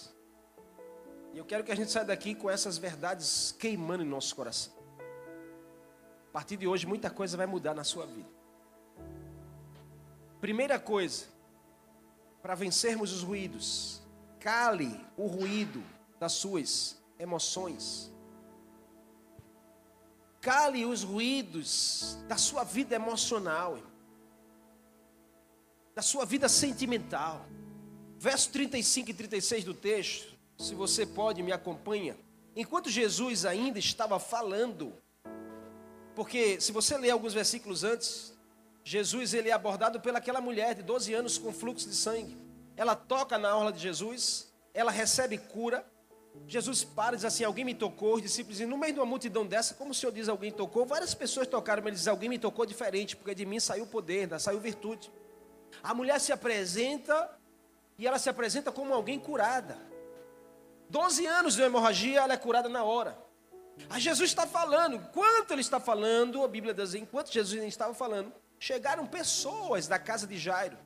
E 1.33 1.37
eu 1.37 1.45
quero 1.45 1.63
que 1.63 1.71
a 1.71 1.75
gente 1.75 1.91
saia 1.91 2.05
daqui 2.05 2.33
com 2.33 2.49
essas 2.49 2.77
verdades 2.77 3.55
queimando 3.57 4.03
em 4.03 4.07
nosso 4.07 4.35
coração. 4.35 4.73
A 6.29 6.31
partir 6.31 6.57
de 6.57 6.67
hoje, 6.67 6.85
muita 6.85 7.09
coisa 7.09 7.35
vai 7.37 7.45
mudar 7.45 7.73
na 7.73 7.83
sua 7.83 8.05
vida. 8.05 8.29
Primeira 10.39 10.79
coisa, 10.79 11.25
para 12.41 12.55
vencermos 12.55 13.11
os 13.11 13.23
ruídos, 13.23 14.01
cale 14.39 14.99
o 15.17 15.27
ruído 15.27 15.83
das 16.19 16.33
suas 16.33 16.97
emoções. 17.17 18.11
Cale 20.39 20.85
os 20.85 21.03
ruídos 21.03 22.17
da 22.27 22.37
sua 22.37 22.63
vida 22.63 22.95
emocional. 22.95 23.77
da 25.93 26.01
sua 26.01 26.23
vida 26.23 26.47
sentimental. 26.47 27.45
Verso 28.17 28.49
35 28.51 29.09
e 29.09 29.13
36 29.13 29.65
do 29.65 29.73
texto, 29.73 30.38
se 30.59 30.75
você 30.75 31.05
pode, 31.05 31.41
me 31.41 31.53
acompanha. 31.53 32.17
Enquanto 32.53 32.89
Jesus 32.89 33.45
ainda 33.45 33.79
estava 33.79 34.19
falando, 34.19 34.93
porque 36.13 36.59
se 36.59 36.73
você 36.73 36.97
ler 36.97 37.11
alguns 37.11 37.33
versículos 37.33 37.85
antes, 37.85 38.37
Jesus 38.83 39.33
ele 39.33 39.49
é 39.49 39.53
abordado 39.53 40.01
pelaquela 40.01 40.41
mulher 40.41 40.75
de 40.75 40.83
12 40.83 41.13
anos 41.13 41.37
com 41.37 41.53
fluxo 41.53 41.87
de 41.87 41.95
sangue. 41.95 42.37
Ela 42.75 42.93
toca 42.93 43.37
na 43.37 43.55
orla 43.55 43.71
de 43.71 43.79
Jesus, 43.79 44.53
ela 44.73 44.91
recebe 44.91 45.37
cura. 45.37 45.85
Jesus 46.45 46.83
para 46.83 47.15
e 47.15 47.17
diz 47.17 47.25
assim: 47.25 47.43
Alguém 47.43 47.63
me 47.63 47.73
tocou. 47.73 48.15
Os 48.15 48.21
discípulos 48.21 48.57
dizem: 48.57 48.67
No 48.67 48.77
meio 48.77 48.93
de 48.93 48.99
uma 48.99 49.05
multidão 49.05 49.45
dessa, 49.45 49.73
como 49.73 49.91
o 49.91 49.93
Senhor 49.93 50.11
diz, 50.11 50.27
alguém 50.27 50.51
tocou. 50.51 50.85
Várias 50.85 51.13
pessoas 51.13 51.47
tocaram, 51.47 51.81
mas 51.81 51.91
ele 51.91 51.97
diz: 51.97 52.07
Alguém 52.07 52.29
me 52.29 52.37
tocou 52.37 52.65
diferente, 52.65 53.15
porque 53.15 53.33
de 53.33 53.45
mim 53.45 53.59
saiu 53.59 53.87
poder, 53.87 54.39
saiu 54.39 54.59
virtude. 54.59 55.11
A 55.81 55.93
mulher 55.93 56.19
se 56.19 56.31
apresenta 56.31 57.37
e 57.97 58.05
ela 58.05 58.19
se 58.19 58.29
apresenta 58.29 58.71
como 58.71 58.93
alguém 58.93 59.19
curada. 59.19 59.88
12 60.89 61.25
anos 61.25 61.55
de 61.55 61.61
hemorragia, 61.61 62.21
ela 62.21 62.33
é 62.33 62.37
curada 62.37 62.67
na 62.67 62.83
hora. 62.83 63.17
Aí 63.89 64.01
Jesus 64.01 64.29
está 64.29 64.45
falando, 64.45 64.95
enquanto 64.95 65.51
ele 65.51 65.61
está 65.61 65.79
falando, 65.79 66.43
a 66.43 66.47
Bíblia 66.47 66.73
diz, 66.73 66.95
enquanto 66.95 67.31
Jesus 67.31 67.63
estava 67.63 67.93
falando, 67.93 68.33
chegaram 68.59 69.05
pessoas 69.05 69.87
da 69.87 69.97
casa 69.97 70.27
de 70.27 70.37
Jairo. 70.37 70.77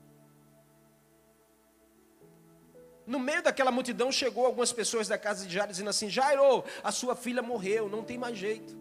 No 3.05 3.19
meio 3.19 3.41
daquela 3.41 3.71
multidão 3.71 4.11
chegou 4.11 4.45
algumas 4.45 4.71
pessoas 4.71 5.07
da 5.07 5.17
casa 5.17 5.45
de 5.45 5.53
Jairo 5.53 5.71
dizendo 5.71 5.89
assim: 5.89 6.09
Jairo, 6.09 6.63
a 6.81 6.91
sua 6.91 7.15
filha 7.15 7.41
morreu, 7.41 7.89
não 7.89 8.01
tem 8.01 8.17
mais 8.17 8.37
jeito. 8.37 8.77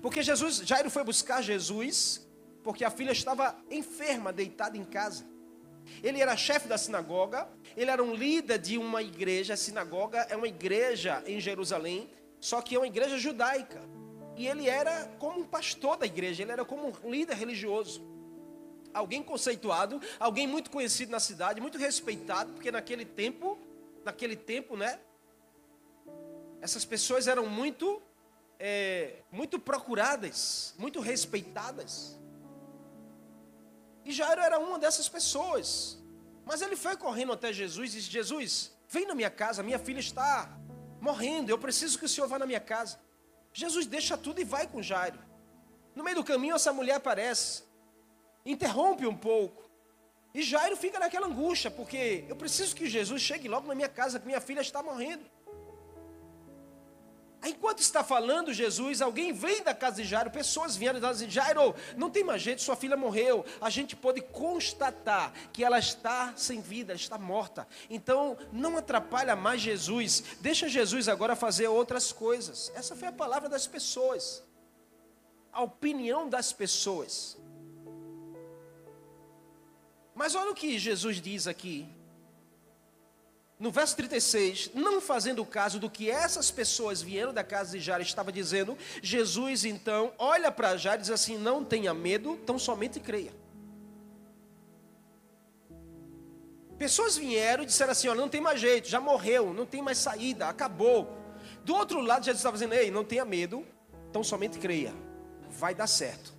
Porque 0.00 0.22
Jesus, 0.22 0.58
Jairo 0.58 0.88
foi 0.88 1.02
buscar 1.02 1.42
Jesus, 1.42 2.24
porque 2.62 2.84
a 2.84 2.90
filha 2.90 3.10
estava 3.10 3.56
enferma, 3.70 4.32
deitada 4.32 4.76
em 4.76 4.84
casa. 4.84 5.24
Ele 6.02 6.20
era 6.20 6.36
chefe 6.36 6.68
da 6.68 6.78
sinagoga, 6.78 7.48
ele 7.76 7.90
era 7.90 8.02
um 8.02 8.14
líder 8.14 8.58
de 8.58 8.78
uma 8.78 9.02
igreja. 9.02 9.54
A 9.54 9.56
sinagoga 9.56 10.26
é 10.30 10.36
uma 10.36 10.48
igreja 10.48 11.22
em 11.26 11.40
Jerusalém, 11.40 12.10
só 12.40 12.60
que 12.60 12.74
é 12.74 12.78
uma 12.78 12.86
igreja 12.86 13.18
judaica. 13.18 13.80
E 14.36 14.46
ele 14.46 14.68
era 14.68 15.06
como 15.18 15.40
um 15.40 15.44
pastor 15.44 15.96
da 15.96 16.06
igreja, 16.06 16.42
ele 16.42 16.52
era 16.52 16.64
como 16.64 16.92
um 17.04 17.10
líder 17.10 17.36
religioso. 17.36 18.02
Alguém 18.92 19.22
conceituado, 19.22 20.00
alguém 20.18 20.46
muito 20.46 20.70
conhecido 20.70 21.10
na 21.10 21.20
cidade, 21.20 21.60
muito 21.60 21.78
respeitado, 21.78 22.52
porque 22.52 22.70
naquele 22.70 23.04
tempo, 23.04 23.58
naquele 24.04 24.36
tempo, 24.36 24.76
né? 24.76 24.98
Essas 26.60 26.84
pessoas 26.84 27.26
eram 27.26 27.46
muito, 27.46 28.00
é, 28.58 29.16
muito 29.30 29.58
procuradas, 29.58 30.74
muito 30.78 31.00
respeitadas. 31.00 32.18
E 34.04 34.12
Jairo 34.12 34.40
era 34.40 34.58
uma 34.58 34.78
dessas 34.78 35.08
pessoas. 35.08 35.98
Mas 36.44 36.60
ele 36.60 36.76
foi 36.76 36.96
correndo 36.96 37.32
até 37.32 37.52
Jesus 37.52 37.92
e 37.92 37.96
disse: 37.96 38.10
Jesus, 38.10 38.72
vem 38.88 39.06
na 39.06 39.14
minha 39.14 39.30
casa, 39.30 39.62
minha 39.62 39.78
filha 39.78 40.00
está 40.00 40.56
morrendo, 41.00 41.50
eu 41.50 41.58
preciso 41.58 41.98
que 41.98 42.04
o 42.04 42.08
senhor 42.08 42.26
vá 42.26 42.38
na 42.38 42.46
minha 42.46 42.60
casa. 42.60 42.98
Jesus 43.52 43.86
deixa 43.86 44.16
tudo 44.16 44.40
e 44.40 44.44
vai 44.44 44.66
com 44.66 44.82
Jairo. 44.82 45.18
No 45.94 46.02
meio 46.02 46.16
do 46.16 46.24
caminho, 46.24 46.56
essa 46.56 46.72
mulher 46.72 46.94
aparece, 46.94 47.62
interrompe 48.44 49.06
um 49.06 49.16
pouco. 49.16 49.70
E 50.34 50.42
Jairo 50.42 50.76
fica 50.76 50.98
naquela 50.98 51.28
angústia, 51.28 51.70
porque 51.70 52.24
eu 52.28 52.34
preciso 52.34 52.74
que 52.74 52.88
Jesus 52.88 53.22
chegue 53.22 53.46
logo 53.48 53.68
na 53.68 53.74
minha 53.74 53.88
casa, 53.88 54.18
que 54.18 54.26
minha 54.26 54.40
filha 54.40 54.60
está 54.60 54.82
morrendo. 54.82 55.24
Aí, 57.44 57.50
enquanto 57.50 57.80
está 57.80 58.02
falando 58.02 58.54
Jesus, 58.54 59.02
alguém 59.02 59.30
vem 59.30 59.62
da 59.62 59.74
casa 59.74 59.96
de 59.96 60.08
Jairo, 60.08 60.30
pessoas 60.30 60.76
vieram 60.76 60.98
e 60.98 61.02
dizem: 61.12 61.28
Jairo, 61.28 61.74
não 61.94 62.08
tem 62.08 62.24
mais 62.24 62.40
jeito, 62.40 62.62
sua 62.62 62.74
filha 62.74 62.96
morreu. 62.96 63.44
A 63.60 63.68
gente 63.68 63.94
pode 63.94 64.22
constatar 64.22 65.30
que 65.52 65.62
ela 65.62 65.78
está 65.78 66.32
sem 66.36 66.62
vida, 66.62 66.94
está 66.94 67.18
morta. 67.18 67.68
Então, 67.90 68.38
não 68.50 68.78
atrapalha 68.78 69.36
mais 69.36 69.60
Jesus, 69.60 70.24
deixa 70.40 70.70
Jesus 70.70 71.06
agora 71.06 71.36
fazer 71.36 71.68
outras 71.68 72.12
coisas. 72.12 72.72
Essa 72.74 72.96
foi 72.96 73.08
a 73.08 73.12
palavra 73.12 73.46
das 73.46 73.66
pessoas, 73.66 74.42
a 75.52 75.62
opinião 75.62 76.26
das 76.26 76.50
pessoas. 76.50 77.36
Mas 80.14 80.34
olha 80.34 80.50
o 80.50 80.54
que 80.54 80.78
Jesus 80.78 81.20
diz 81.20 81.46
aqui, 81.46 81.86
no 83.58 83.70
verso 83.70 83.94
36, 83.96 84.70
não 84.74 85.00
fazendo 85.00 85.44
caso 85.44 85.78
do 85.78 85.88
que 85.88 86.10
essas 86.10 86.50
pessoas 86.50 87.00
vieram 87.00 87.32
da 87.32 87.44
casa 87.44 87.72
de 87.72 87.80
Jairo 87.80 88.02
estava 88.02 88.32
dizendo, 88.32 88.76
Jesus 89.00 89.64
então 89.64 90.12
olha 90.18 90.50
para 90.50 90.76
Jairo 90.76 91.00
e 91.00 91.02
diz 91.02 91.10
assim: 91.10 91.38
Não 91.38 91.64
tenha 91.64 91.94
medo, 91.94 92.36
tão 92.44 92.58
somente 92.58 92.98
creia. 92.98 93.32
Pessoas 96.76 97.16
vieram 97.16 97.62
e 97.62 97.66
disseram 97.66 97.92
assim: 97.92 98.08
Olha, 98.08 98.20
não 98.20 98.28
tem 98.28 98.40
mais 98.40 98.60
jeito, 98.60 98.88
já 98.88 99.00
morreu, 99.00 99.54
não 99.54 99.64
tem 99.64 99.80
mais 99.80 99.98
saída, 99.98 100.48
acabou. 100.48 101.16
Do 101.64 101.74
outro 101.74 102.00
lado, 102.00 102.24
Jesus 102.24 102.40
estava 102.40 102.56
dizendo: 102.56 102.74
Ei, 102.74 102.90
não 102.90 103.04
tenha 103.04 103.24
medo, 103.24 103.64
tão 104.12 104.24
somente 104.24 104.58
creia, 104.58 104.92
vai 105.48 105.74
dar 105.76 105.86
certo. 105.86 106.34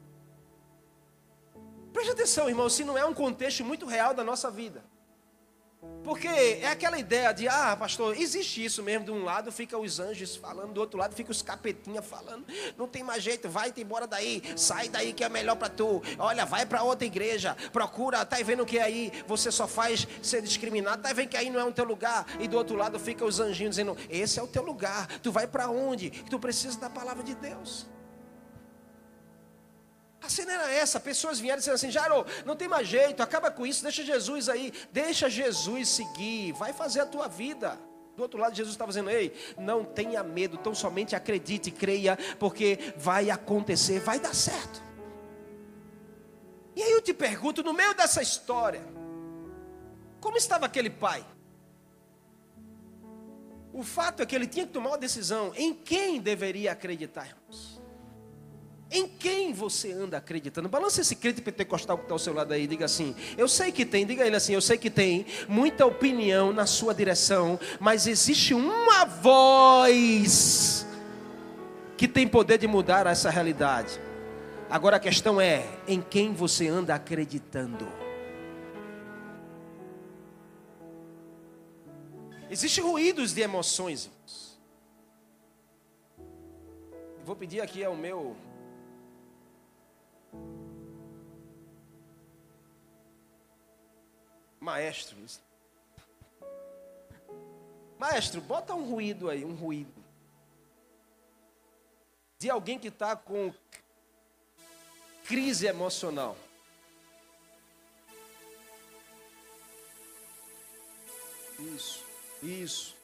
Preste 1.93 2.11
atenção, 2.11 2.49
irmão, 2.49 2.69
se 2.69 2.83
não 2.83 2.97
é 2.97 3.05
um 3.05 3.13
contexto 3.13 3.63
muito 3.63 3.85
real 3.85 4.13
da 4.13 4.21
nossa 4.21 4.51
vida. 4.51 4.83
Porque 6.05 6.27
é 6.27 6.67
aquela 6.67 6.99
ideia 6.99 7.33
de, 7.33 7.47
ah, 7.47 7.75
pastor, 7.75 8.15
existe 8.15 8.63
isso 8.63 8.83
mesmo. 8.83 9.05
De 9.05 9.11
um 9.11 9.23
lado 9.23 9.51
fica 9.51 9.75
os 9.75 9.99
anjos 9.99 10.35
falando, 10.35 10.71
do 10.71 10.79
outro 10.79 10.99
lado 10.99 11.15
fica 11.15 11.31
os 11.31 11.41
capetinhas 11.41 12.05
falando. 12.05 12.45
Não 12.77 12.87
tem 12.87 13.01
mais 13.01 13.23
jeito, 13.23 13.49
vai-te 13.49 13.81
embora 13.81 14.05
daí, 14.05 14.43
sai 14.55 14.87
daí 14.87 15.13
que 15.13 15.23
é 15.23 15.29
melhor 15.29 15.55
para 15.55 15.67
tu. 15.67 16.03
Olha, 16.19 16.45
vai 16.45 16.63
para 16.63 16.83
outra 16.83 17.07
igreja, 17.07 17.57
procura, 17.73 18.23
tá 18.23 18.37
vendo 18.45 18.67
que 18.67 18.77
aí 18.77 19.11
você 19.25 19.51
só 19.51 19.67
faz 19.67 20.07
ser 20.21 20.43
discriminado, 20.43 21.01
tá 21.01 21.11
vendo 21.11 21.29
que 21.29 21.37
aí 21.37 21.49
não 21.49 21.59
é 21.59 21.63
o 21.63 21.71
teu 21.71 21.85
lugar. 21.85 22.27
E 22.39 22.47
do 22.47 22.55
outro 22.55 22.75
lado 22.75 22.99
fica 22.99 23.25
os 23.25 23.39
anjinhos 23.39 23.75
dizendo, 23.75 23.97
esse 24.07 24.39
é 24.39 24.43
o 24.43 24.47
teu 24.47 24.61
lugar. 24.61 25.07
Tu 25.23 25.31
vai 25.31 25.47
para 25.47 25.71
onde? 25.71 26.11
Tu 26.11 26.39
precisa 26.39 26.79
da 26.79 26.89
palavra 26.89 27.23
de 27.23 27.33
Deus. 27.33 27.87
A 30.25 30.29
cena 30.29 30.53
era 30.53 30.71
essa, 30.71 30.99
pessoas 30.99 31.39
vieram 31.39 31.59
dizendo 31.59 31.75
assim, 31.75 31.91
Jairo, 31.91 32.25
não 32.45 32.55
tem 32.55 32.67
mais 32.67 32.87
jeito, 32.87 33.21
acaba 33.21 33.51
com 33.51 33.63
isso, 33.63 33.83
deixa 33.83 34.03
Jesus 34.03 34.49
aí, 34.49 34.73
deixa 34.91 35.29
Jesus 35.29 35.87
seguir, 35.87 36.51
vai 36.53 36.73
fazer 36.73 37.01
a 37.01 37.05
tua 37.05 37.27
vida. 37.27 37.79
Do 38.17 38.23
outro 38.23 38.39
lado, 38.39 38.55
Jesus 38.55 38.73
estava 38.73 38.89
dizendo, 38.89 39.11
ei, 39.11 39.31
não 39.55 39.85
tenha 39.85 40.23
medo, 40.23 40.57
tão 40.57 40.73
somente 40.73 41.15
acredite, 41.15 41.69
creia, 41.69 42.17
porque 42.39 42.91
vai 42.97 43.29
acontecer, 43.29 43.99
vai 43.99 44.19
dar 44.19 44.33
certo. 44.33 44.81
E 46.75 46.81
aí 46.81 46.91
eu 46.91 47.03
te 47.03 47.13
pergunto, 47.13 47.61
no 47.61 47.71
meio 47.71 47.93
dessa 47.93 48.19
história, 48.19 48.83
como 50.19 50.37
estava 50.37 50.65
aquele 50.65 50.89
pai? 50.89 51.23
O 53.71 53.83
fato 53.83 54.23
é 54.23 54.25
que 54.25 54.35
ele 54.35 54.47
tinha 54.47 54.65
que 54.65 54.73
tomar 54.73 54.89
uma 54.89 54.97
decisão 54.97 55.53
em 55.55 55.71
quem 55.71 56.19
deveria 56.19 56.71
acreditar, 56.71 57.27
irmãos. 57.27 57.74
Em 58.91 59.07
quem 59.07 59.51
você 59.51 59.91
anda 59.91 60.17
acreditando? 60.17 60.69
Balança 60.69 61.01
esse 61.01 61.15
crente 61.15 61.41
pentecostal 61.41 61.97
que 61.97 62.03
está 62.03 62.13
ao 62.13 62.19
seu 62.19 62.33
lado 62.33 62.53
aí. 62.53 62.67
Diga 62.67 62.85
assim: 62.85 63.15
Eu 63.37 63.47
sei 63.47 63.71
que 63.71 63.85
tem, 63.85 64.05
diga 64.05 64.25
ele 64.25 64.35
assim: 64.35 64.53
Eu 64.53 64.61
sei 64.61 64.77
que 64.77 64.89
tem 64.89 65.25
muita 65.47 65.85
opinião 65.85 66.53
na 66.53 66.65
sua 66.65 66.93
direção, 66.93 67.59
mas 67.79 68.05
existe 68.05 68.53
uma 68.53 69.05
voz 69.05 70.85
que 71.97 72.07
tem 72.07 72.27
poder 72.27 72.59
de 72.59 72.67
mudar 72.67 73.07
essa 73.07 73.29
realidade. 73.29 73.99
Agora 74.69 74.97
a 74.97 74.99
questão 74.99 75.41
é: 75.41 75.67
em 75.87 75.99
quem 75.99 76.33
você 76.33 76.67
anda 76.67 76.93
acreditando? 76.93 77.87
Existem 82.49 82.83
ruídos 82.83 83.33
de 83.33 83.41
emoções. 83.41 84.11
Vou 87.25 87.35
pedir 87.35 87.59
aqui 87.59 87.83
ao 87.83 87.95
meu 87.95 88.37
Maestro. 94.59 95.17
Maestro, 97.99 98.41
bota 98.41 98.73
um 98.73 98.89
ruído 98.89 99.29
aí, 99.29 99.45
um 99.45 99.53
ruído. 99.53 100.03
De 102.39 102.49
alguém 102.49 102.79
que 102.79 102.87
está 102.87 103.15
com 103.15 103.53
crise 105.25 105.67
emocional. 105.67 106.35
Isso, 111.59 112.03
isso. 112.41 112.95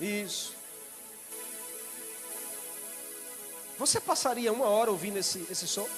Isso. 0.00 0.59
Você 3.80 3.98
passaria 3.98 4.52
uma 4.52 4.66
hora 4.66 4.90
ouvindo 4.90 5.16
esse, 5.16 5.46
esse 5.50 5.66
som? 5.66 5.88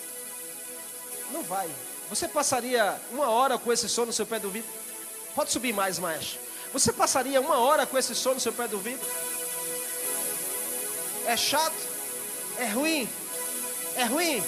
Não 1.32 1.42
vai. 1.42 1.68
Você 2.08 2.28
passaria 2.28 2.96
uma 3.10 3.28
hora 3.28 3.58
com 3.58 3.72
esse 3.72 3.88
som 3.88 4.04
no 4.04 4.12
seu 4.12 4.24
pé 4.24 4.38
do 4.38 4.48
vidro? 4.50 4.70
Pode 5.34 5.50
subir 5.50 5.74
mais, 5.74 5.98
maestro. 5.98 6.38
Você 6.72 6.92
passaria 6.92 7.40
uma 7.40 7.58
hora 7.58 7.84
com 7.84 7.98
esse 7.98 8.14
som 8.14 8.34
no 8.34 8.40
seu 8.40 8.52
pé 8.52 8.68
do 8.68 8.78
vidro? 8.78 9.04
É 11.26 11.36
chato? 11.36 11.74
É 12.56 12.66
ruim? 12.66 13.08
É 13.96 14.04
ruim? 14.04 14.40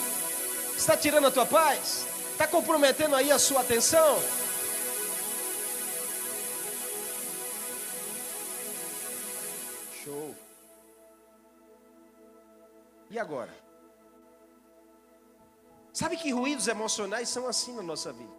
Está 0.77 0.95
tirando 0.95 1.27
a 1.27 1.31
tua 1.31 1.45
paz? 1.45 2.05
Está 2.31 2.47
comprometendo 2.47 3.17
aí 3.17 3.33
a 3.33 3.37
sua 3.37 3.59
atenção? 3.59 4.17
E 13.15 13.19
agora? 13.19 13.55
Sabe 15.93 16.17
que 16.17 16.31
ruídos 16.31 16.67
emocionais 16.67 17.29
são 17.29 17.47
assim 17.47 17.73
na 17.73 17.81
nossa 17.81 18.11
vida? 18.11 18.35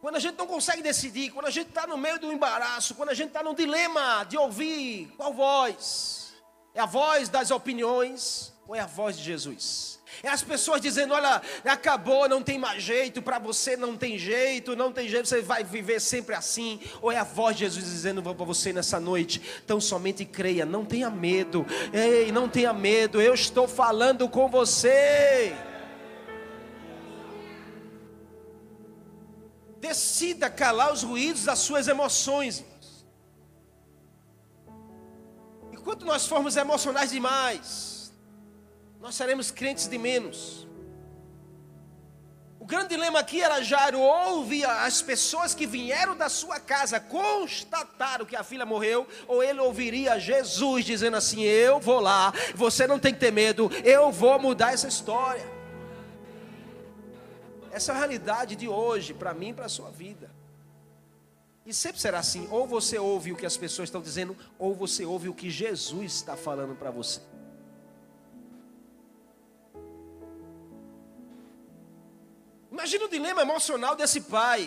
Quando 0.00 0.16
a 0.16 0.18
gente 0.18 0.38
não 0.38 0.46
consegue 0.46 0.80
decidir, 0.80 1.30
quando 1.30 1.44
a 1.44 1.50
gente 1.50 1.68
está 1.68 1.86
no 1.86 1.98
meio 1.98 2.18
do 2.18 2.32
embaraço, 2.32 2.94
quando 2.94 3.10
a 3.10 3.14
gente 3.14 3.28
está 3.28 3.42
no 3.42 3.54
dilema 3.54 4.24
de 4.24 4.38
ouvir 4.38 5.12
qual 5.14 5.30
voz? 5.34 6.32
É 6.72 6.80
a 6.80 6.86
voz 6.86 7.28
das 7.28 7.50
opiniões 7.50 8.54
ou 8.66 8.74
é 8.74 8.80
a 8.80 8.86
voz 8.86 9.18
de 9.18 9.24
Jesus? 9.24 9.95
É 10.22 10.28
as 10.28 10.42
pessoas 10.42 10.80
dizendo: 10.80 11.14
olha, 11.14 11.42
acabou, 11.64 12.28
não 12.28 12.42
tem 12.42 12.58
mais 12.58 12.82
jeito, 12.82 13.22
para 13.22 13.38
você 13.38 13.76
não 13.76 13.96
tem 13.96 14.18
jeito, 14.18 14.76
não 14.76 14.92
tem 14.92 15.08
jeito, 15.08 15.28
você 15.28 15.42
vai 15.42 15.64
viver 15.64 16.00
sempre 16.00 16.34
assim. 16.34 16.80
Ou 17.00 17.10
é 17.12 17.18
a 17.18 17.24
voz 17.24 17.56
de 17.56 17.64
Jesus 17.64 17.84
dizendo 17.84 18.22
para 18.22 18.32
você 18.32 18.72
nessa 18.72 18.98
noite: 18.98 19.40
então 19.64 19.80
somente 19.80 20.24
creia, 20.24 20.64
não 20.64 20.84
tenha 20.84 21.10
medo, 21.10 21.66
ei, 21.92 22.32
não 22.32 22.48
tenha 22.48 22.72
medo, 22.72 23.20
eu 23.20 23.34
estou 23.34 23.68
falando 23.68 24.28
com 24.28 24.48
você. 24.48 25.54
Decida 29.78 30.50
calar 30.50 30.92
os 30.92 31.02
ruídos 31.02 31.44
das 31.44 31.60
suas 31.60 31.86
emoções. 31.86 32.64
Enquanto 35.72 36.04
nós 36.04 36.26
formos 36.26 36.56
emocionais 36.56 37.10
demais, 37.12 37.95
nós 39.06 39.14
seremos 39.14 39.52
crentes 39.52 39.86
de 39.86 39.96
menos. 39.96 40.66
O 42.58 42.64
grande 42.66 42.88
dilema 42.88 43.20
aqui 43.20 43.40
era 43.40 43.62
Jairo 43.62 44.00
ouve 44.00 44.64
as 44.64 45.00
pessoas 45.00 45.54
que 45.54 45.64
vieram 45.64 46.16
da 46.16 46.28
sua 46.28 46.58
casa 46.58 46.98
constataram 46.98 48.26
que 48.26 48.34
a 48.34 48.42
filha 48.42 48.66
morreu, 48.66 49.06
ou 49.28 49.44
ele 49.44 49.60
ouviria 49.60 50.18
Jesus 50.18 50.84
dizendo 50.84 51.16
assim: 51.16 51.42
Eu 51.42 51.78
vou 51.78 52.00
lá, 52.00 52.32
você 52.56 52.84
não 52.84 52.98
tem 52.98 53.14
que 53.14 53.20
ter 53.20 53.30
medo, 53.30 53.70
eu 53.84 54.10
vou 54.10 54.40
mudar 54.40 54.72
essa 54.72 54.88
história. 54.88 55.48
Essa 57.70 57.92
é 57.92 57.94
a 57.94 57.98
realidade 57.98 58.56
de 58.56 58.66
hoje, 58.66 59.14
para 59.14 59.32
mim 59.32 59.50
e 59.50 59.54
para 59.54 59.66
a 59.66 59.68
sua 59.68 59.92
vida. 59.92 60.28
E 61.64 61.72
sempre 61.72 62.00
será 62.00 62.18
assim: 62.18 62.48
ou 62.50 62.66
você 62.66 62.98
ouve 62.98 63.30
o 63.30 63.36
que 63.36 63.46
as 63.46 63.56
pessoas 63.56 63.86
estão 63.86 64.02
dizendo, 64.02 64.36
ou 64.58 64.74
você 64.74 65.04
ouve 65.04 65.28
o 65.28 65.34
que 65.34 65.48
Jesus 65.48 66.12
está 66.14 66.36
falando 66.36 66.74
para 66.74 66.90
você. 66.90 67.20
Imagina 72.76 73.06
o 73.06 73.08
dilema 73.08 73.40
emocional 73.40 73.96
desse 73.96 74.20
pai. 74.20 74.60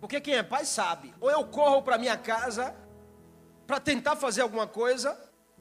Porque 0.00 0.18
quem 0.18 0.34
é 0.34 0.42
pai 0.42 0.64
sabe. 0.64 1.14
Ou 1.20 1.30
eu 1.30 1.42
corro 1.56 1.82
para 1.82 1.98
minha 1.98 2.16
casa 2.16 2.74
para 3.66 3.78
tentar 3.78 4.16
fazer 4.16 4.40
alguma 4.40 4.66
coisa, 4.66 5.10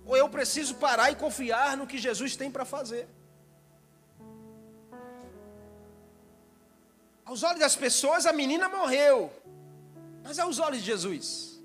ou 0.06 0.16
eu 0.16 0.28
preciso 0.30 0.76
parar 0.76 1.12
e 1.12 1.16
confiar 1.16 1.76
no 1.76 1.88
que 1.92 1.98
Jesus 1.98 2.38
tem 2.38 2.50
para 2.50 2.64
fazer. 2.64 3.06
Aos 7.26 7.44
olhos 7.44 7.60
das 7.60 7.76
pessoas, 7.76 8.26
a 8.26 8.34
menina 8.42 8.70
morreu. 8.70 9.30
Mas 10.24 10.40
aos 10.40 10.58
olhos 10.58 10.80
de 10.80 10.86
Jesus. 10.86 11.62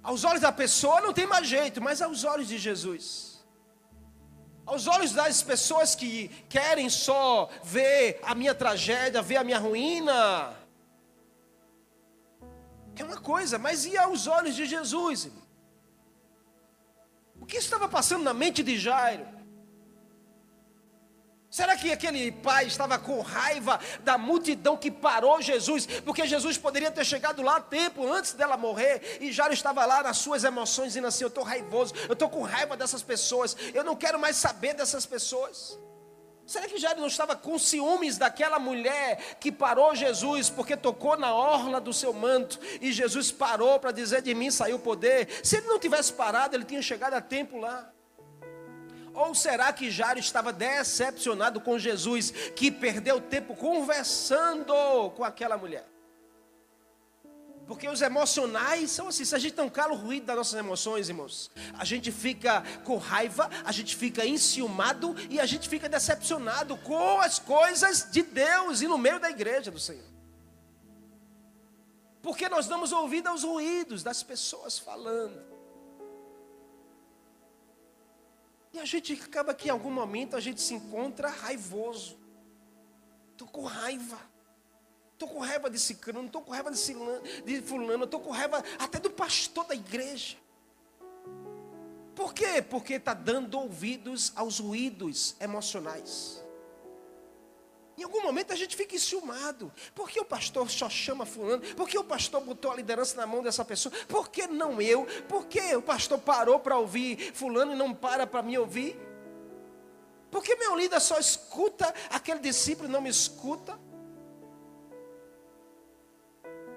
Aos 0.00 0.22
olhos 0.22 0.42
da 0.42 0.52
pessoa 0.52 1.00
não 1.00 1.12
tem 1.12 1.26
mais 1.26 1.46
jeito, 1.46 1.80
mas 1.80 2.00
aos 2.00 2.22
olhos 2.22 2.46
de 2.46 2.56
Jesus. 2.56 3.29
Aos 4.66 4.86
olhos 4.86 5.12
das 5.12 5.42
pessoas 5.42 5.94
que 5.94 6.28
querem 6.48 6.88
só 6.88 7.48
ver 7.64 8.20
a 8.22 8.34
minha 8.34 8.54
tragédia, 8.54 9.22
ver 9.22 9.38
a 9.38 9.44
minha 9.44 9.58
ruína. 9.58 10.56
É 12.96 13.04
uma 13.04 13.20
coisa, 13.20 13.58
mas 13.58 13.86
e 13.86 13.96
aos 13.96 14.26
olhos 14.26 14.54
de 14.54 14.66
Jesus? 14.66 15.30
O 17.40 17.46
que 17.46 17.56
estava 17.56 17.88
passando 17.88 18.22
na 18.22 18.34
mente 18.34 18.62
de 18.62 18.78
Jairo? 18.78 19.26
Será 21.50 21.76
que 21.76 21.90
aquele 21.90 22.30
pai 22.30 22.66
estava 22.66 22.96
com 22.96 23.20
raiva 23.20 23.80
da 24.04 24.16
multidão 24.16 24.76
que 24.76 24.88
parou 24.88 25.42
Jesus? 25.42 25.84
Porque 26.04 26.24
Jesus 26.24 26.56
poderia 26.56 26.92
ter 26.92 27.04
chegado 27.04 27.42
lá 27.42 27.60
tempo 27.60 28.06
antes 28.10 28.34
dela 28.34 28.56
morrer 28.56 29.18
e 29.20 29.32
já 29.32 29.50
estava 29.50 29.84
lá 29.84 30.00
nas 30.00 30.18
suas 30.18 30.44
emoções, 30.44 30.88
dizendo 30.88 31.08
assim: 31.08 31.24
Eu 31.24 31.28
estou 31.28 31.42
raivoso, 31.42 31.92
eu 32.08 32.12
estou 32.12 32.30
com 32.30 32.42
raiva 32.42 32.76
dessas 32.76 33.02
pessoas, 33.02 33.56
eu 33.74 33.82
não 33.82 33.96
quero 33.96 34.16
mais 34.16 34.36
saber 34.36 34.74
dessas 34.74 35.04
pessoas. 35.04 35.76
Será 36.46 36.68
que 36.68 36.78
Jairo 36.78 37.00
não 37.00 37.08
estava 37.08 37.34
com 37.34 37.58
ciúmes 37.58 38.16
daquela 38.16 38.60
mulher 38.60 39.36
que 39.40 39.50
parou 39.50 39.92
Jesus 39.94 40.50
porque 40.50 40.76
tocou 40.76 41.16
na 41.16 41.34
orla 41.34 41.80
do 41.80 41.92
seu 41.92 42.12
manto 42.12 42.60
e 42.80 42.92
Jesus 42.92 43.32
parou 43.32 43.80
para 43.80 43.90
dizer: 43.90 44.22
De 44.22 44.34
mim 44.36 44.52
saiu 44.52 44.76
o 44.76 44.80
poder? 44.80 45.28
Se 45.42 45.56
ele 45.56 45.66
não 45.66 45.80
tivesse 45.80 46.12
parado, 46.12 46.54
ele 46.54 46.64
tinha 46.64 46.82
chegado 46.82 47.14
a 47.14 47.20
tempo 47.20 47.58
lá. 47.58 47.92
Ou 49.14 49.34
será 49.34 49.72
que 49.72 49.90
Jairo 49.90 50.20
estava 50.20 50.52
decepcionado 50.52 51.60
com 51.60 51.78
Jesus, 51.78 52.30
que 52.54 52.70
perdeu 52.70 53.20
tempo 53.20 53.56
conversando 53.56 54.74
com 55.16 55.24
aquela 55.24 55.56
mulher? 55.56 55.86
Porque 57.70 57.88
os 57.88 58.02
emocionais 58.02 58.90
são 58.90 59.06
assim. 59.06 59.24
Se 59.24 59.32
a 59.32 59.38
gente 59.38 59.56
não 59.56 59.70
cala 59.70 59.92
o 59.92 59.96
ruído 59.96 60.26
das 60.26 60.36
nossas 60.36 60.58
emoções, 60.58 61.08
irmãos, 61.08 61.50
a 61.78 61.84
gente 61.84 62.10
fica 62.10 62.64
com 62.84 62.96
raiva, 62.96 63.48
a 63.64 63.70
gente 63.70 63.94
fica 63.94 64.26
enciumado 64.26 65.14
e 65.28 65.38
a 65.38 65.46
gente 65.46 65.68
fica 65.68 65.88
decepcionado 65.88 66.76
com 66.78 67.20
as 67.20 67.38
coisas 67.38 68.10
de 68.10 68.22
Deus 68.22 68.80
e 68.80 68.88
no 68.88 68.98
meio 68.98 69.20
da 69.20 69.30
igreja 69.30 69.70
do 69.70 69.78
Senhor. 69.78 70.10
Porque 72.20 72.48
nós 72.48 72.66
damos 72.66 72.90
ouvido 72.90 73.28
aos 73.28 73.44
ruídos 73.44 74.02
das 74.02 74.22
pessoas 74.22 74.76
falando. 74.76 75.49
E 78.72 78.78
a 78.78 78.84
gente 78.84 79.12
acaba 79.12 79.54
que 79.54 79.68
em 79.68 79.70
algum 79.70 79.90
momento 79.90 80.36
a 80.36 80.40
gente 80.40 80.60
se 80.60 80.74
encontra 80.74 81.28
raivoso. 81.28 82.18
Estou 83.32 83.48
com 83.48 83.64
raiva. 83.64 84.18
Estou 85.12 85.28
com 85.28 85.40
raiva 85.40 85.68
de 85.68 85.78
ciclano, 85.78 86.26
estou 86.26 86.40
com 86.40 86.52
raiva 86.52 86.70
de, 86.70 86.78
de 87.44 87.60
fulano, 87.60 88.04
estou 88.04 88.20
com 88.20 88.30
raiva 88.30 88.64
até 88.78 88.98
do 88.98 89.10
pastor 89.10 89.66
da 89.66 89.74
igreja. 89.74 90.36
Por 92.14 92.32
quê? 92.32 92.62
Porque 92.62 92.94
está 92.94 93.12
dando 93.12 93.58
ouvidos 93.58 94.32
aos 94.34 94.60
ruídos 94.60 95.36
emocionais. 95.40 96.42
Em 98.00 98.02
algum 98.02 98.22
momento 98.22 98.50
a 98.50 98.56
gente 98.56 98.74
fica 98.74 98.96
enciumado. 98.96 99.70
Por 99.94 100.08
que 100.08 100.18
o 100.18 100.24
pastor 100.24 100.70
só 100.70 100.88
chama 100.88 101.26
fulano? 101.26 101.62
Por 101.76 101.86
que 101.86 101.98
o 101.98 102.02
pastor 102.02 102.40
botou 102.40 102.72
a 102.72 102.76
liderança 102.76 103.14
na 103.14 103.26
mão 103.26 103.42
dessa 103.42 103.62
pessoa? 103.62 103.94
Por 104.08 104.30
que 104.30 104.46
não 104.46 104.80
eu? 104.80 105.06
Por 105.28 105.46
que 105.46 105.76
o 105.76 105.82
pastor 105.82 106.18
parou 106.18 106.58
para 106.58 106.78
ouvir 106.78 107.34
fulano 107.34 107.72
e 107.72 107.76
não 107.76 107.92
para 107.92 108.26
para 108.26 108.42
me 108.42 108.56
ouvir? 108.56 108.98
Por 110.30 110.42
que 110.42 110.56
meu 110.56 110.74
líder 110.74 110.98
só 110.98 111.18
escuta, 111.18 111.94
aquele 112.08 112.40
discípulo 112.40 112.88
não 112.88 113.02
me 113.02 113.10
escuta? 113.10 113.78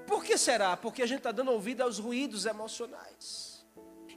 Por 0.06 0.26
que 0.26 0.38
será? 0.38 0.76
Porque 0.76 1.02
a 1.02 1.06
gente 1.06 1.20
está 1.20 1.32
dando 1.32 1.52
ouvido 1.52 1.84
aos 1.84 2.00
ruídos 2.00 2.46
emocionais. 2.46 3.53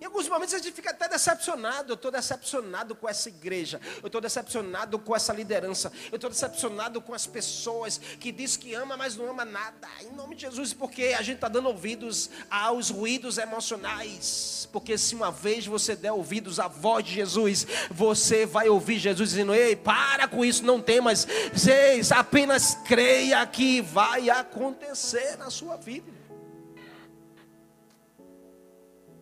Em 0.01 0.05
alguns 0.05 0.29
momentos 0.29 0.55
a 0.55 0.59
gente 0.59 0.73
fica 0.73 0.91
até 0.91 1.09
decepcionado. 1.09 1.93
Eu 1.93 1.95
estou 1.95 2.11
decepcionado 2.11 2.95
com 2.95 3.09
essa 3.09 3.29
igreja. 3.29 3.81
Eu 4.03 4.07
estou 4.07 4.21
decepcionado 4.21 4.99
com 4.99 5.15
essa 5.15 5.33
liderança. 5.33 5.93
Eu 6.11 6.17
estou 6.17 6.31
decepcionado 6.31 7.01
com 7.01 7.15
as 7.15 7.27
pessoas 7.27 7.99
que 8.21 8.31
diz 8.31 8.57
que 8.57 8.75
ama, 8.75 8.97
mas 8.97 9.17
não 9.17 9.31
ama 9.31 9.45
nada. 9.45 9.89
Em 10.03 10.15
nome 10.15 10.35
de 10.35 10.43
Jesus, 10.43 10.73
porque 10.73 11.15
a 11.19 11.23
gente 11.23 11.37
está 11.37 11.49
dando 11.49 11.69
ouvidos 11.69 12.31
aos 12.51 12.91
ruídos 12.91 13.39
emocionais. 13.39 14.69
Porque 14.73 14.99
se 14.99 15.15
uma 15.15 15.31
vez 15.31 15.67
você 15.67 15.97
der 15.97 16.13
ouvidos 16.13 16.61
à 16.61 16.69
voz 16.69 17.05
de 17.05 17.15
Jesus, 17.15 17.67
você 17.91 18.45
vai 18.45 18.69
ouvir 18.69 18.99
Jesus 18.99 19.31
dizendo: 19.31 19.55
Ei, 19.55 19.75
para 19.75 20.29
com 20.29 20.45
isso, 20.45 20.65
não 20.65 20.81
temas. 20.81 21.27
Vocês 21.53 22.13
apenas 22.13 22.75
creia 22.87 23.47
que 23.47 23.81
vai 23.81 24.29
acontecer 24.31 25.37
na 25.39 25.51
sua 25.51 25.77
vida. 25.77 26.26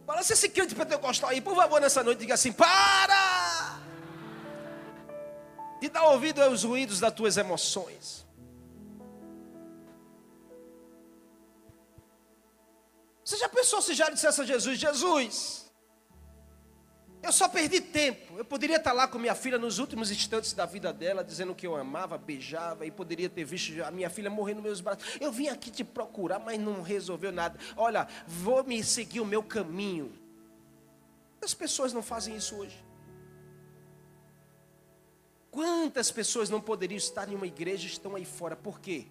Fala 0.07 0.23
se 0.23 0.35
esse 0.35 0.49
crente 0.49 0.75
pentecostal 0.75 1.31
aí, 1.31 1.41
por 1.41 1.57
favor, 1.57 1.81
nessa 1.81 2.03
noite, 2.03 2.19
diga 2.21 2.35
assim: 2.35 2.53
para! 2.53 3.79
De 5.81 5.89
dar 5.89 6.09
ouvido 6.09 6.43
aos 6.43 6.63
ruídos 6.63 7.01
das 7.01 7.13
tuas 7.13 7.37
emoções. 7.37 8.25
Você 13.25 13.39
já 13.39 13.49
pensou 13.49 13.81
se 13.81 13.95
já 13.95 14.11
dissesse 14.11 14.41
a 14.43 14.45
Jesus: 14.45 14.79
Jesus, 14.79 15.64
eu 17.25 17.33
só 17.33 17.49
perdi 17.49 17.81
tempo. 17.81 18.37
Eu 18.37 18.45
poderia 18.45 18.77
estar 18.77 18.93
lá 18.93 19.09
com 19.09 19.19
minha 19.19 19.35
filha 19.35 19.59
nos 19.59 19.79
últimos 19.79 20.11
instantes 20.11 20.53
da 20.53 20.67
vida 20.67 20.93
dela, 20.93 21.25
dizendo 21.25 21.55
que 21.55 21.67
eu 21.67 21.75
amava, 21.75 22.19
beijava, 22.19 22.85
e 22.85 22.91
poderia 22.91 23.31
ter 23.31 23.45
visto 23.45 23.83
a 23.83 23.91
minha 23.91 24.11
filha 24.11 24.29
morrer 24.29 24.53
nos 24.53 24.63
meus 24.63 24.81
braços. 24.83 25.17
Eu 25.19 25.33
vim 25.33 25.49
aqui 25.49 25.71
te 25.71 25.83
procurar, 25.83 26.39
mas 26.39 26.61
não 26.61 26.83
resolveu 26.83 27.33
nada. 27.33 27.59
Olha, 27.79 28.07
vou 28.27 28.63
me 28.63 28.85
seguir 28.85 29.21
o 29.21 29.25
meu 29.25 29.43
caminho. 29.43 30.13
As 31.43 31.55
pessoas 31.55 31.95
não 31.95 32.03
fazem 32.03 32.37
isso 32.37 32.57
hoje. 32.57 32.85
Quantas 35.51 36.11
pessoas 36.11 36.51
não 36.51 36.61
poderiam 36.61 36.99
estar 36.99 37.27
em 37.31 37.35
uma 37.35 37.47
igreja 37.47 37.85
e 37.85 37.91
estão 37.91 38.17
aí 38.17 38.25
fora? 38.27 38.55
Por 38.55 38.81
quê? 38.81 39.07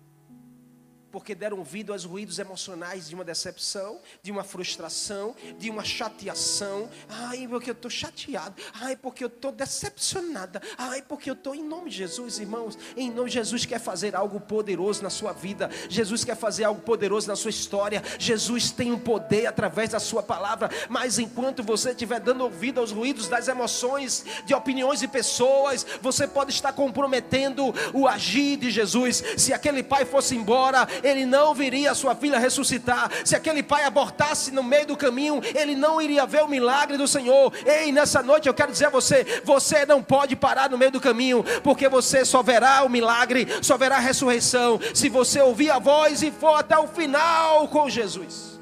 Porque 1.13 1.35
deram 1.35 1.59
ouvido 1.59 1.93
aos 1.93 2.05
ruídos 2.05 2.39
emocionais 2.39 3.07
de 3.07 3.13
uma 3.13 3.23
decepção, 3.23 3.99
de 4.23 4.31
uma 4.31 4.43
frustração, 4.43 5.35
de 5.59 5.69
uma 5.69 5.85
chateação. 5.85 6.89
Ai, 7.07 7.47
porque 7.47 7.69
eu 7.69 7.73
estou 7.73 7.91
chateado. 7.91 8.55
Ai, 8.81 8.95
porque 8.95 9.23
eu 9.23 9.27
estou 9.27 9.51
decepcionada. 9.51 10.59
Ai, 10.75 11.03
porque 11.03 11.29
eu 11.29 11.35
estou 11.35 11.53
em 11.53 11.63
nome 11.63 11.91
de 11.91 11.97
Jesus, 11.97 12.39
irmãos. 12.39 12.79
Em 12.97 13.11
nome 13.11 13.29
de 13.29 13.35
Jesus 13.35 13.63
quer 13.63 13.79
fazer 13.79 14.15
algo 14.15 14.39
poderoso 14.39 15.03
na 15.03 15.11
sua 15.11 15.33
vida. 15.33 15.69
Jesus 15.87 16.23
quer 16.23 16.35
fazer 16.35 16.63
algo 16.63 16.81
poderoso 16.81 17.27
na 17.27 17.35
sua 17.35 17.51
história. 17.51 18.01
Jesus 18.17 18.71
tem 18.71 18.91
um 18.91 18.97
poder 18.97 19.45
através 19.45 19.91
da 19.91 19.99
sua 19.99 20.23
palavra. 20.23 20.67
Mas 20.89 21.19
enquanto 21.19 21.61
você 21.61 21.91
estiver 21.91 22.21
dando 22.21 22.43
ouvido 22.43 22.79
aos 22.79 22.91
ruídos 22.91 23.27
das 23.27 23.47
emoções, 23.47 24.25
de 24.47 24.55
opiniões 24.55 25.01
de 25.01 25.07
pessoas, 25.07 25.85
você 26.01 26.27
pode 26.27 26.51
estar 26.51 26.73
comprometendo 26.73 27.71
o 27.93 28.07
agir 28.07 28.57
de 28.57 28.71
Jesus. 28.71 29.23
Se 29.37 29.53
aquele 29.53 29.83
pai 29.83 30.05
fosse 30.05 30.35
embora, 30.35 30.87
ele 31.03 31.25
não 31.25 31.53
viria 31.53 31.91
a 31.91 31.95
sua 31.95 32.15
filha 32.15 32.39
ressuscitar. 32.39 33.11
Se 33.25 33.35
aquele 33.35 33.61
pai 33.61 33.83
abortasse 33.83 34.51
no 34.51 34.63
meio 34.63 34.87
do 34.87 34.97
caminho, 34.97 35.41
ele 35.53 35.75
não 35.75 36.01
iria 36.01 36.25
ver 36.25 36.43
o 36.43 36.47
milagre 36.47 36.97
do 36.97 37.07
Senhor. 37.07 37.53
Ei, 37.65 37.91
nessa 37.91 38.23
noite 38.23 38.47
eu 38.47 38.53
quero 38.53 38.71
dizer 38.71 38.85
a 38.85 38.89
você: 38.89 39.41
você 39.43 39.85
não 39.85 40.01
pode 40.01 40.35
parar 40.35 40.69
no 40.69 40.77
meio 40.77 40.91
do 40.91 41.01
caminho, 41.01 41.43
porque 41.63 41.89
você 41.89 42.23
só 42.25 42.41
verá 42.41 42.83
o 42.83 42.89
milagre, 42.89 43.47
só 43.61 43.77
verá 43.77 43.97
a 43.97 43.99
ressurreição, 43.99 44.79
se 44.93 45.09
você 45.09 45.41
ouvir 45.41 45.69
a 45.69 45.79
voz 45.79 46.23
e 46.23 46.31
for 46.31 46.55
até 46.55 46.77
o 46.77 46.87
final 46.87 47.67
com 47.67 47.89
Jesus. 47.89 48.53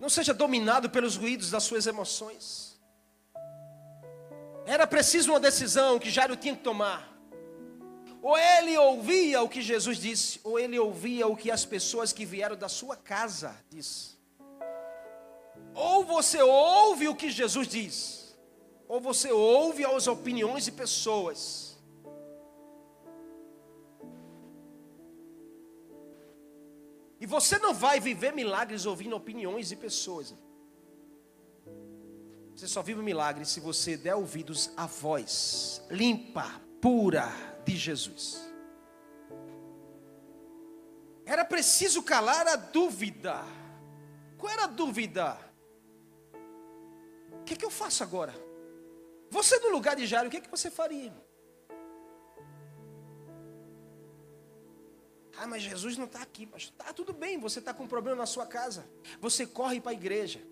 Não 0.00 0.08
seja 0.08 0.32
dominado 0.32 0.88
pelos 0.88 1.16
ruídos 1.16 1.50
das 1.50 1.64
suas 1.64 1.86
emoções. 1.86 2.67
Era 4.68 4.86
preciso 4.86 5.30
uma 5.32 5.40
decisão 5.40 5.98
que 5.98 6.10
Jairo 6.10 6.36
tinha 6.36 6.54
que 6.54 6.62
tomar. 6.62 7.10
Ou 8.20 8.36
ele 8.36 8.76
ouvia 8.76 9.40
o 9.40 9.48
que 9.48 9.62
Jesus 9.62 9.96
disse, 9.96 10.40
ou 10.44 10.58
ele 10.58 10.78
ouvia 10.78 11.26
o 11.26 11.34
que 11.34 11.50
as 11.50 11.64
pessoas 11.64 12.12
que 12.12 12.26
vieram 12.26 12.54
da 12.54 12.68
sua 12.68 12.94
casa 12.94 13.56
disse. 13.70 14.18
Ou 15.74 16.04
você 16.04 16.42
ouve 16.42 17.08
o 17.08 17.14
que 17.14 17.30
Jesus 17.30 17.66
diz, 17.66 18.38
ou 18.86 19.00
você 19.00 19.32
ouve 19.32 19.86
as 19.86 20.06
opiniões 20.06 20.66
de 20.66 20.72
pessoas. 20.72 21.78
E 27.18 27.24
você 27.24 27.58
não 27.58 27.72
vai 27.72 28.00
viver 28.00 28.34
milagres 28.34 28.84
ouvindo 28.84 29.16
opiniões 29.16 29.70
de 29.70 29.76
pessoas. 29.76 30.34
Você 32.58 32.66
só 32.66 32.82
vive 32.82 32.98
o 32.98 33.04
milagre 33.04 33.44
se 33.44 33.60
você 33.60 33.96
der 33.96 34.16
ouvidos 34.16 34.72
à 34.76 34.84
voz 34.84 35.80
limpa, 35.88 36.60
pura 36.80 37.30
de 37.64 37.76
Jesus. 37.76 38.50
Era 41.24 41.44
preciso 41.44 42.02
calar 42.02 42.48
a 42.48 42.56
dúvida. 42.56 43.44
Qual 44.36 44.52
era 44.52 44.64
a 44.64 44.66
dúvida? 44.66 45.38
O 47.40 47.44
que, 47.44 47.54
é 47.54 47.56
que 47.56 47.64
eu 47.64 47.70
faço 47.70 48.02
agora? 48.02 48.34
Você 49.30 49.56
no 49.60 49.68
lugar 49.68 49.94
de 49.94 50.04
Jairo, 50.04 50.26
o 50.26 50.30
que, 50.30 50.38
é 50.38 50.40
que 50.40 50.50
você 50.50 50.68
faria? 50.68 51.14
Ah, 55.36 55.46
mas 55.46 55.62
Jesus 55.62 55.96
não 55.96 56.06
está 56.06 56.22
aqui. 56.22 56.44
Mas 56.50 56.70
tá 56.70 56.92
tudo 56.92 57.12
bem, 57.12 57.38
você 57.38 57.60
está 57.60 57.72
com 57.72 57.84
um 57.84 57.88
problema 57.88 58.16
na 58.16 58.26
sua 58.26 58.48
casa. 58.48 58.84
Você 59.20 59.46
corre 59.46 59.80
para 59.80 59.92
a 59.92 59.94
igreja. 59.94 60.42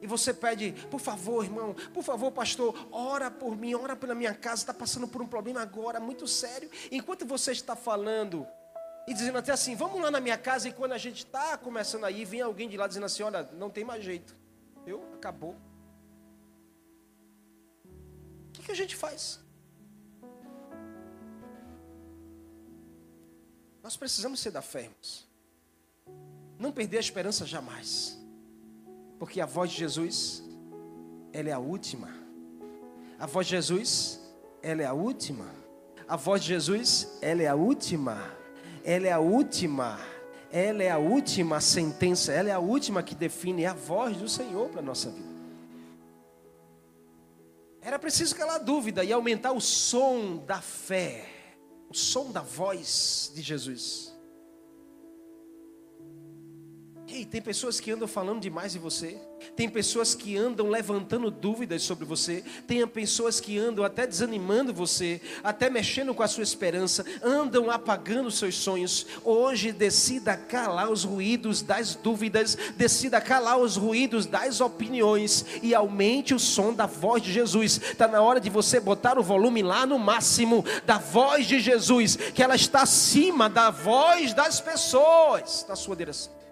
E 0.00 0.06
você 0.06 0.34
pede, 0.34 0.72
por 0.90 1.00
favor, 1.00 1.44
irmão, 1.44 1.74
por 1.92 2.02
favor, 2.02 2.30
pastor, 2.30 2.88
ora 2.90 3.30
por 3.30 3.56
mim, 3.56 3.74
ora 3.74 3.96
pela 3.96 4.14
minha 4.14 4.34
casa, 4.34 4.62
está 4.62 4.74
passando 4.74 5.08
por 5.08 5.22
um 5.22 5.26
problema 5.26 5.62
agora, 5.62 5.98
muito 5.98 6.26
sério. 6.26 6.70
Enquanto 6.90 7.24
você 7.24 7.52
está 7.52 7.74
falando 7.74 8.46
e 9.06 9.14
dizendo 9.14 9.38
até 9.38 9.52
assim, 9.52 9.74
vamos 9.74 10.00
lá 10.00 10.10
na 10.10 10.20
minha 10.20 10.36
casa, 10.36 10.68
e 10.68 10.72
quando 10.72 10.92
a 10.92 10.98
gente 10.98 11.18
está 11.18 11.56
começando 11.56 12.04
aí, 12.04 12.24
vem 12.24 12.40
alguém 12.40 12.68
de 12.68 12.76
lá 12.76 12.86
dizendo 12.86 13.06
assim, 13.06 13.22
olha, 13.22 13.48
não 13.52 13.70
tem 13.70 13.84
mais 13.84 14.04
jeito. 14.04 14.34
Eu, 14.86 15.02
acabou. 15.14 15.56
O 18.48 18.52
que, 18.52 18.62
que 18.62 18.72
a 18.72 18.76
gente 18.76 18.94
faz? 18.94 19.40
Nós 23.82 23.96
precisamos 23.96 24.40
ser 24.40 24.50
da 24.50 24.62
fé, 24.62 24.82
irmãos. 24.82 25.28
Não 26.58 26.72
perder 26.72 26.96
a 26.96 27.00
esperança 27.00 27.44
jamais. 27.44 28.18
Porque 29.24 29.40
a 29.40 29.46
voz 29.46 29.70
de 29.70 29.78
Jesus, 29.78 30.44
ela 31.32 31.48
é 31.48 31.52
a 31.52 31.58
última. 31.58 32.10
A 33.18 33.24
voz 33.24 33.46
de 33.46 33.52
Jesus, 33.52 34.20
ela 34.62 34.82
é 34.82 34.84
a 34.84 34.92
última. 34.92 35.46
A 36.06 36.14
voz 36.14 36.42
de 36.42 36.48
Jesus, 36.48 37.08
ela 37.22 37.40
é 37.40 37.46
a 37.46 37.54
última. 37.54 38.22
Ela 38.84 39.06
é 39.06 39.12
a 39.12 39.18
última. 39.18 39.98
Ela 40.52 40.82
é 40.82 40.90
a 40.90 40.98
última 40.98 41.58
sentença, 41.58 42.34
ela 42.34 42.50
é 42.50 42.52
a 42.52 42.58
última 42.58 43.02
que 43.02 43.14
define 43.14 43.64
a 43.64 43.72
voz 43.72 44.14
do 44.18 44.28
Senhor 44.28 44.68
para 44.68 44.80
a 44.80 44.84
nossa 44.84 45.08
vida. 45.08 45.34
Era 47.80 47.98
preciso 47.98 48.36
calar 48.36 48.56
a 48.56 48.62
dúvida 48.62 49.02
e 49.02 49.10
aumentar 49.10 49.52
o 49.52 49.60
som 49.60 50.36
da 50.36 50.60
fé, 50.60 51.26
o 51.88 51.94
som 51.94 52.30
da 52.30 52.42
voz 52.42 53.32
de 53.34 53.40
Jesus. 53.40 54.13
Ei, 57.14 57.24
tem 57.24 57.40
pessoas 57.40 57.78
que 57.78 57.92
andam 57.92 58.08
falando 58.08 58.40
demais 58.40 58.72
de 58.72 58.78
você. 58.80 59.16
Tem 59.54 59.68
pessoas 59.68 60.16
que 60.16 60.36
andam 60.36 60.68
levantando 60.68 61.30
dúvidas 61.30 61.84
sobre 61.84 62.04
você. 62.04 62.42
Tem 62.66 62.84
pessoas 62.88 63.38
que 63.38 63.56
andam 63.56 63.84
até 63.84 64.04
desanimando 64.04 64.74
você, 64.74 65.20
até 65.40 65.70
mexendo 65.70 66.12
com 66.12 66.24
a 66.24 66.26
sua 66.26 66.42
esperança, 66.42 67.04
andam 67.22 67.70
apagando 67.70 68.32
seus 68.32 68.56
sonhos. 68.56 69.06
Hoje 69.22 69.70
decida 69.70 70.36
calar 70.36 70.90
os 70.90 71.04
ruídos 71.04 71.62
das 71.62 71.94
dúvidas, 71.94 72.58
decida 72.76 73.20
calar 73.20 73.60
os 73.60 73.76
ruídos 73.76 74.26
das 74.26 74.60
opiniões 74.60 75.46
e 75.62 75.72
aumente 75.72 76.34
o 76.34 76.40
som 76.40 76.74
da 76.74 76.86
voz 76.86 77.22
de 77.22 77.32
Jesus. 77.32 77.80
Está 77.92 78.08
na 78.08 78.22
hora 78.22 78.40
de 78.40 78.50
você 78.50 78.80
botar 78.80 79.20
o 79.20 79.22
volume 79.22 79.62
lá 79.62 79.86
no 79.86 80.00
máximo 80.00 80.64
da 80.84 80.98
voz 80.98 81.46
de 81.46 81.60
Jesus, 81.60 82.16
que 82.16 82.42
ela 82.42 82.56
está 82.56 82.82
acima 82.82 83.48
da 83.48 83.70
voz 83.70 84.34
das 84.34 84.60
pessoas 84.60 85.64
na 85.68 85.76
sua 85.76 85.94
direção. 85.94 86.43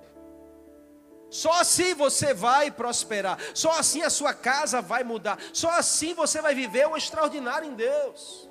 Só 1.33 1.62
assim 1.62 1.95
você 1.95 2.35
vai 2.35 2.71
prosperar. 2.71 3.38
Só 3.55 3.73
assim 3.79 4.03
a 4.03 4.11
sua 4.11 4.35
casa 4.35 4.83
vai 4.83 5.03
mudar. 5.03 5.38
Só 5.55 5.71
assim 5.71 6.12
você 6.12 6.42
vai 6.42 6.55
viver 6.55 6.87
o 6.87 6.95
extraordinário 6.95 7.71
em 7.71 7.75
Deus. 7.75 8.51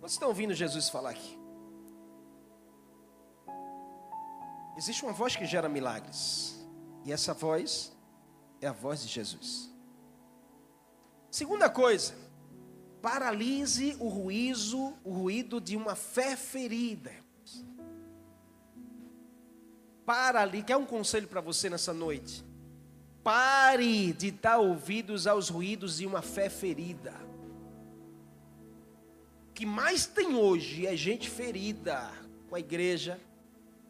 Vocês 0.00 0.12
estão 0.14 0.28
ouvindo 0.28 0.52
Jesus 0.54 0.88
falar 0.88 1.10
aqui? 1.10 1.38
Existe 4.76 5.04
uma 5.04 5.12
voz 5.12 5.36
que 5.36 5.46
gera 5.46 5.68
milagres. 5.68 6.66
E 7.04 7.12
essa 7.12 7.32
voz 7.32 7.96
é 8.60 8.66
a 8.66 8.72
voz 8.72 9.00
de 9.02 9.08
Jesus. 9.08 9.72
Segunda 11.30 11.70
coisa, 11.70 12.12
paralise 13.00 13.96
o 14.00 14.08
ruízo, 14.08 14.94
o 15.04 15.12
ruído 15.12 15.60
de 15.60 15.76
uma 15.76 15.94
fé 15.94 16.34
ferida. 16.34 17.12
Para 20.08 20.40
ali, 20.40 20.62
quer 20.62 20.78
um 20.78 20.86
conselho 20.86 21.28
para 21.28 21.42
você 21.42 21.68
nessa 21.68 21.92
noite? 21.92 22.42
Pare 23.22 24.14
de 24.14 24.30
dar 24.30 24.56
ouvidos 24.56 25.26
aos 25.26 25.50
ruídos 25.50 25.98
de 25.98 26.06
uma 26.06 26.22
fé 26.22 26.48
ferida. 26.48 27.12
O 29.50 29.52
que 29.52 29.66
mais 29.66 30.06
tem 30.06 30.34
hoje 30.34 30.86
é 30.86 30.96
gente 30.96 31.28
ferida 31.28 32.10
com 32.48 32.56
a 32.56 32.58
igreja, 32.58 33.20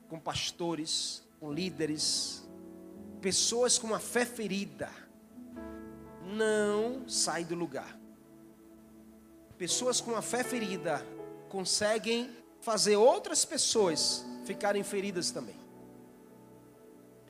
com 0.08 0.18
pastores, 0.18 1.22
com 1.38 1.52
líderes, 1.52 2.44
pessoas 3.20 3.78
com 3.78 3.86
uma 3.86 4.00
fé 4.00 4.26
ferida. 4.26 4.90
Não 6.34 7.08
sai 7.08 7.44
do 7.44 7.54
lugar. 7.54 7.96
Pessoas 9.56 10.00
com 10.00 10.10
uma 10.10 10.22
fé 10.22 10.42
ferida 10.42 11.00
conseguem 11.48 12.28
fazer 12.60 12.96
outras 12.96 13.44
pessoas 13.44 14.26
ficarem 14.44 14.82
feridas 14.82 15.30
também. 15.30 15.57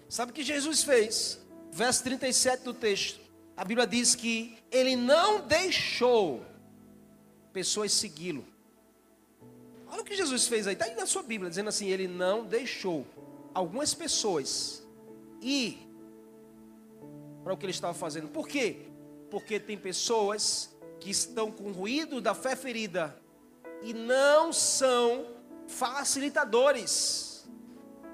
Sabe 0.08 0.32
o 0.32 0.34
que 0.34 0.42
Jesus 0.42 0.82
fez? 0.82 1.38
Verso 1.70 2.02
37 2.04 2.64
do 2.64 2.72
texto. 2.72 3.20
A 3.56 3.64
Bíblia 3.64 3.86
diz 3.86 4.14
que 4.14 4.58
ele 4.70 4.96
não 4.96 5.40
deixou 5.40 6.42
pessoas 7.52 7.92
segui-lo. 7.92 8.46
Olha 9.90 10.02
o 10.02 10.04
que 10.04 10.16
Jesus 10.16 10.46
fez 10.46 10.66
aí, 10.66 10.74
está 10.74 10.84
aí 10.84 10.94
na 10.94 11.06
sua 11.06 11.22
Bíblia, 11.22 11.50
dizendo 11.50 11.68
assim: 11.68 11.88
ele 11.88 12.06
não 12.06 12.44
deixou 12.44 13.06
algumas 13.52 13.94
pessoas 13.94 14.82
ir 15.42 15.78
para 17.42 17.52
o 17.52 17.56
que 17.56 17.66
ele 17.66 17.72
estava 17.72 17.94
fazendo. 17.94 18.28
Por 18.28 18.46
quê? 18.46 18.86
Porque 19.30 19.58
tem 19.58 19.76
pessoas 19.76 20.74
que 21.00 21.10
estão 21.10 21.50
com 21.50 21.70
ruído 21.70 22.20
da 22.20 22.34
fé 22.34 22.56
ferida 22.56 23.16
e 23.82 23.92
não 23.92 24.52
são 24.52 25.26
facilitadores 25.66 27.46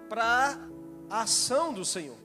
para 0.09 0.59
a 1.15 1.23
ação 1.23 1.73
do 1.73 1.85
Senhor. 1.85 2.19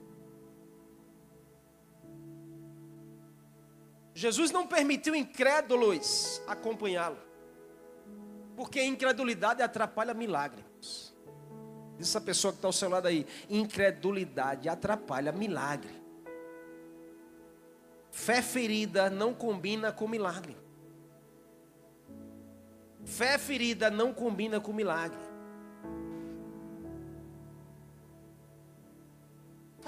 Jesus 4.12 4.50
não 4.50 4.66
permitiu 4.66 5.14
incrédulos 5.14 6.42
acompanhá-lo. 6.48 7.18
Porque 8.56 8.80
a 8.80 8.84
incredulidade 8.84 9.62
atrapalha 9.62 10.12
milagres. 10.12 11.14
Diz 11.96 12.08
essa 12.08 12.20
pessoa 12.20 12.52
que 12.52 12.58
está 12.58 12.66
ao 12.66 12.72
seu 12.72 12.88
lado 12.88 13.06
aí: 13.06 13.24
incredulidade 13.48 14.68
atrapalha 14.68 15.30
milagre. 15.30 15.94
Fé 18.10 18.42
ferida 18.42 19.08
não 19.08 19.32
combina 19.32 19.92
com 19.92 20.08
milagre. 20.08 20.56
Fé 23.04 23.38
ferida 23.38 23.88
não 23.88 24.12
combina 24.12 24.60
com 24.60 24.72
milagre. 24.72 25.29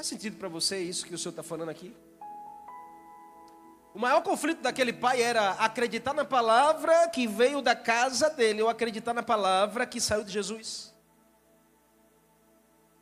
Faz 0.02 0.08
sentido 0.08 0.36
para 0.36 0.48
você 0.48 0.82
isso 0.82 1.06
que 1.06 1.14
o 1.14 1.16
senhor 1.16 1.30
está 1.30 1.44
falando 1.44 1.68
aqui? 1.68 1.94
O 3.94 4.00
maior 4.00 4.20
conflito 4.20 4.60
daquele 4.60 4.92
pai 4.92 5.22
era 5.22 5.50
acreditar 5.52 6.12
na 6.12 6.24
palavra 6.24 7.06
que 7.10 7.28
veio 7.28 7.62
da 7.62 7.76
casa 7.76 8.28
dele 8.28 8.60
ou 8.62 8.68
acreditar 8.68 9.14
na 9.14 9.22
palavra 9.22 9.86
que 9.86 10.00
saiu 10.00 10.24
de 10.24 10.32
Jesus. 10.32 10.92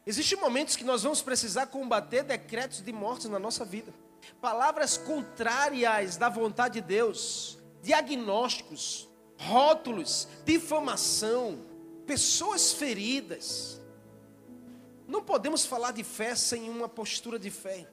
Existem 0.06 0.38
momentos 0.38 0.76
que 0.76 0.84
nós 0.84 1.02
vamos 1.02 1.22
precisar 1.22 1.68
combater 1.68 2.22
decretos 2.22 2.82
de 2.82 2.92
morte 2.92 3.28
na 3.28 3.38
nossa 3.38 3.64
vida. 3.64 3.94
Palavras 4.38 4.98
contrárias 4.98 6.18
da 6.18 6.28
vontade 6.28 6.82
de 6.82 6.86
Deus, 6.86 7.56
diagnósticos, 7.82 9.08
rótulos, 9.38 10.28
difamação, 10.44 11.64
pessoas 12.04 12.74
feridas. 12.74 13.79
Não 15.10 15.20
podemos 15.20 15.66
falar 15.66 15.90
de 15.90 16.04
fé 16.04 16.36
sem 16.36 16.70
uma 16.70 16.88
postura 16.88 17.36
de 17.36 17.50
fé. 17.50 17.84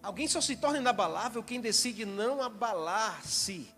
Alguém 0.00 0.28
só 0.28 0.40
se 0.40 0.56
torna 0.56 0.78
inabalável 0.78 1.42
quem 1.42 1.60
decide 1.60 2.04
não 2.04 2.40
abalar-se 2.40 3.68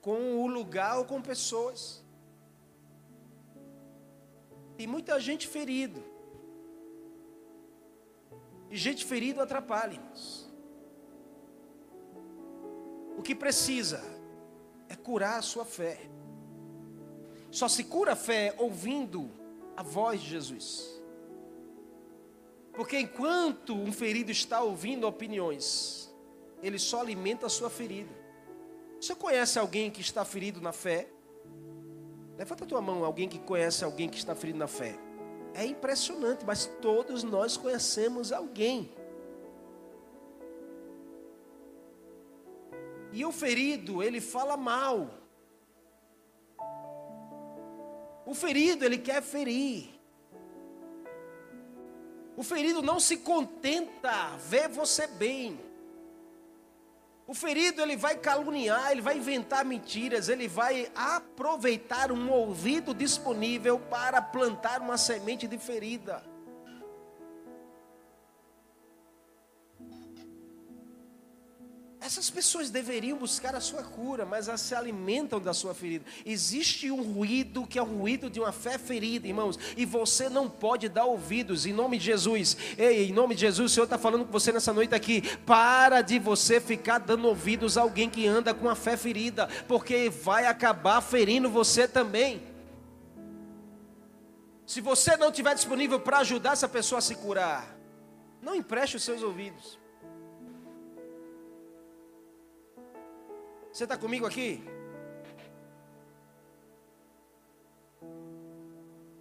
com 0.00 0.40
o 0.40 0.46
lugar 0.46 0.98
ou 0.98 1.04
com 1.04 1.20
pessoas. 1.20 2.00
Tem 4.76 4.86
muita 4.86 5.18
gente 5.18 5.48
ferida. 5.48 6.00
E 8.70 8.76
gente 8.76 9.04
ferida 9.04 9.42
atrapalha-nos. 9.42 10.48
O 13.18 13.22
que 13.22 13.34
precisa 13.34 14.00
é 14.88 14.94
curar 14.94 15.40
a 15.40 15.42
sua 15.42 15.64
fé. 15.64 16.08
Só 17.50 17.66
se 17.66 17.82
cura 17.82 18.12
a 18.12 18.16
fé 18.16 18.54
ouvindo 18.58 19.41
a 19.76 19.82
voz 19.82 20.20
de 20.20 20.28
Jesus. 20.28 21.02
Porque 22.72 22.98
enquanto 22.98 23.74
um 23.74 23.92
ferido 23.92 24.30
está 24.30 24.62
ouvindo 24.62 25.06
opiniões, 25.06 26.12
ele 26.62 26.78
só 26.78 27.00
alimenta 27.00 27.46
a 27.46 27.50
sua 27.50 27.68
ferida. 27.68 28.14
Você 29.00 29.14
conhece 29.14 29.58
alguém 29.58 29.90
que 29.90 30.00
está 30.00 30.24
ferido 30.24 30.60
na 30.60 30.72
fé? 30.72 31.08
Levanta 32.38 32.64
a 32.64 32.66
tua 32.66 32.80
mão, 32.80 33.04
alguém 33.04 33.28
que 33.28 33.38
conhece 33.38 33.84
alguém 33.84 34.08
que 34.08 34.16
está 34.16 34.34
ferido 34.34 34.58
na 34.58 34.66
fé. 34.66 34.98
É 35.54 35.66
impressionante, 35.66 36.44
mas 36.46 36.66
todos 36.80 37.22
nós 37.22 37.56
conhecemos 37.56 38.32
alguém. 38.32 38.90
E 43.12 43.24
o 43.24 43.32
ferido, 43.32 44.02
ele 44.02 44.20
fala 44.20 44.56
mal. 44.56 45.21
O 48.32 48.34
ferido, 48.34 48.82
ele 48.82 48.96
quer 48.96 49.22
ferir. 49.22 49.90
O 52.34 52.42
ferido 52.42 52.80
não 52.80 52.98
se 52.98 53.18
contenta 53.18 54.38
ver 54.48 54.70
você 54.70 55.06
bem. 55.06 55.60
O 57.26 57.34
ferido 57.34 57.82
ele 57.82 57.94
vai 57.94 58.16
caluniar, 58.16 58.90
ele 58.90 59.02
vai 59.02 59.18
inventar 59.18 59.66
mentiras, 59.66 60.30
ele 60.30 60.48
vai 60.48 60.90
aproveitar 60.94 62.10
um 62.10 62.30
ouvido 62.30 62.94
disponível 62.94 63.78
para 63.78 64.22
plantar 64.22 64.80
uma 64.80 64.96
semente 64.96 65.46
de 65.46 65.58
ferida. 65.58 66.24
Essas 72.04 72.28
pessoas 72.28 72.68
deveriam 72.68 73.16
buscar 73.16 73.54
a 73.54 73.60
sua 73.60 73.84
cura, 73.84 74.26
mas 74.26 74.48
elas 74.48 74.60
se 74.60 74.74
alimentam 74.74 75.38
da 75.38 75.54
sua 75.54 75.72
ferida. 75.72 76.04
Existe 76.26 76.90
um 76.90 77.00
ruído 77.00 77.64
que 77.64 77.78
é 77.78 77.82
o 77.82 77.84
ruído 77.84 78.28
de 78.28 78.40
uma 78.40 78.50
fé 78.50 78.76
ferida, 78.76 79.28
irmãos, 79.28 79.56
e 79.76 79.86
você 79.86 80.28
não 80.28 80.50
pode 80.50 80.88
dar 80.88 81.04
ouvidos, 81.04 81.64
em 81.64 81.72
nome 81.72 81.98
de 81.98 82.06
Jesus. 82.06 82.56
Ei, 82.76 83.08
em 83.08 83.12
nome 83.12 83.36
de 83.36 83.42
Jesus, 83.42 83.70
o 83.70 83.74
Senhor 83.74 83.84
está 83.84 83.98
falando 83.98 84.24
com 84.24 84.32
você 84.32 84.50
nessa 84.50 84.72
noite 84.72 84.92
aqui. 84.92 85.22
Para 85.46 86.02
de 86.02 86.18
você 86.18 86.60
ficar 86.60 86.98
dando 86.98 87.28
ouvidos 87.28 87.78
a 87.78 87.82
alguém 87.82 88.10
que 88.10 88.26
anda 88.26 88.52
com 88.52 88.68
a 88.68 88.74
fé 88.74 88.96
ferida, 88.96 89.48
porque 89.68 90.10
vai 90.10 90.46
acabar 90.46 91.00
ferindo 91.02 91.48
você 91.48 91.86
também. 91.86 92.42
Se 94.66 94.80
você 94.80 95.16
não 95.16 95.28
estiver 95.28 95.54
disponível 95.54 96.00
para 96.00 96.18
ajudar 96.18 96.54
essa 96.54 96.68
pessoa 96.68 96.98
a 96.98 97.02
se 97.02 97.14
curar, 97.14 97.76
não 98.40 98.56
empreste 98.56 98.96
os 98.96 99.04
seus 99.04 99.22
ouvidos. 99.22 99.81
Você 103.72 103.84
está 103.84 103.96
comigo 103.96 104.26
aqui? 104.26 104.62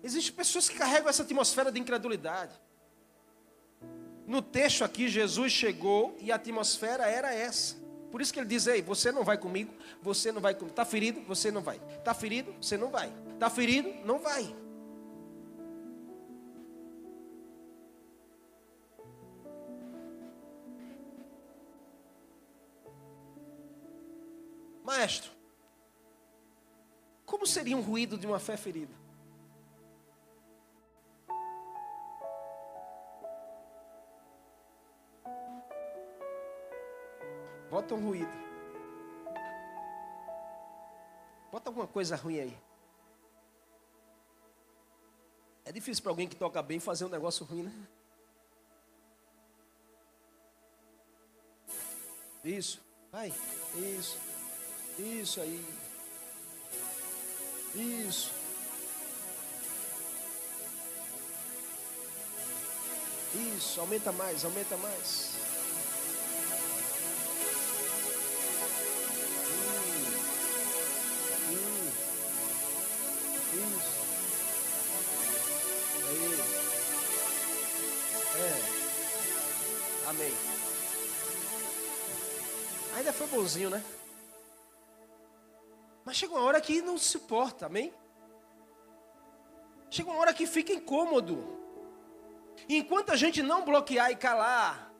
Existem 0.03 0.33
pessoas 0.33 0.67
que 0.67 0.77
carregam 0.77 1.07
essa 1.07 1.23
atmosfera 1.23 1.71
de 1.71 1.79
incredulidade. 1.79 2.53
No 4.27 4.41
texto 4.41 4.83
aqui, 4.83 5.07
Jesus 5.07 5.51
chegou 5.51 6.17
e 6.19 6.31
a 6.31 6.35
atmosfera 6.35 7.05
era 7.05 7.33
essa. 7.33 7.75
Por 8.11 8.21
isso 8.21 8.33
que 8.33 8.39
ele 8.39 8.47
diz: 8.47 8.67
Ei, 8.67 8.81
você 8.81 9.11
não 9.11 9.23
vai 9.23 9.37
comigo, 9.37 9.73
você 10.01 10.31
não 10.31 10.41
vai 10.41 10.53
comigo. 10.53 10.71
Está 10.71 10.83
ferido? 10.83 11.21
Você 11.21 11.49
não 11.49 11.61
vai. 11.61 11.79
Está 11.97 12.13
ferido? 12.13 12.53
Você 12.59 12.77
não 12.77 12.89
vai. 12.89 13.11
Está 13.33 13.49
ferido? 13.49 13.89
Não 14.05 14.19
vai. 14.19 14.53
Maestro, 25.01 25.31
como 27.25 27.47
seria 27.47 27.75
um 27.75 27.81
ruído 27.81 28.19
de 28.19 28.27
uma 28.27 28.37
fé 28.37 28.55
ferida? 28.55 28.93
Bota 37.67 37.95
um 37.95 38.05
ruído. 38.05 38.31
Bota 41.51 41.71
alguma 41.71 41.87
coisa 41.87 42.15
ruim 42.15 42.39
aí. 42.39 42.57
É 45.65 45.71
difícil 45.71 46.03
para 46.03 46.11
alguém 46.11 46.27
que 46.27 46.35
toca 46.35 46.61
bem 46.61 46.79
fazer 46.79 47.05
um 47.05 47.09
negócio 47.09 47.43
ruim, 47.43 47.63
né? 47.63 47.87
Isso. 52.43 52.79
Vai. 53.11 53.33
Isso. 53.97 54.30
Isso 55.01 55.41
aí. 55.41 55.65
Isso. 57.73 58.31
Isso, 63.57 63.79
aumenta 63.79 64.11
mais, 64.11 64.45
aumenta 64.45 64.77
mais. 64.77 65.31
Hum. 71.49 71.49
Hum. 71.49 71.91
Isso. 73.53 74.01
Aí. 76.09 76.39
É. 78.37 80.09
Amém. 80.09 80.33
Ainda 82.97 83.13
foi 83.13 83.27
bonzinho, 83.27 83.69
né? 83.71 83.83
Mas 86.03 86.17
chega 86.17 86.33
uma 86.33 86.43
hora 86.43 86.59
que 86.59 86.81
não 86.81 86.97
suporta, 86.97 87.67
amém? 87.67 87.93
Chega 89.89 90.09
uma 90.09 90.19
hora 90.19 90.33
que 90.33 90.47
fica 90.47 90.73
incômodo. 90.73 91.59
E 92.67 92.77
enquanto 92.77 93.11
a 93.11 93.15
gente 93.15 93.41
não 93.41 93.63
bloquear 93.63 94.11
e 94.11 94.15
calar, 94.15 94.90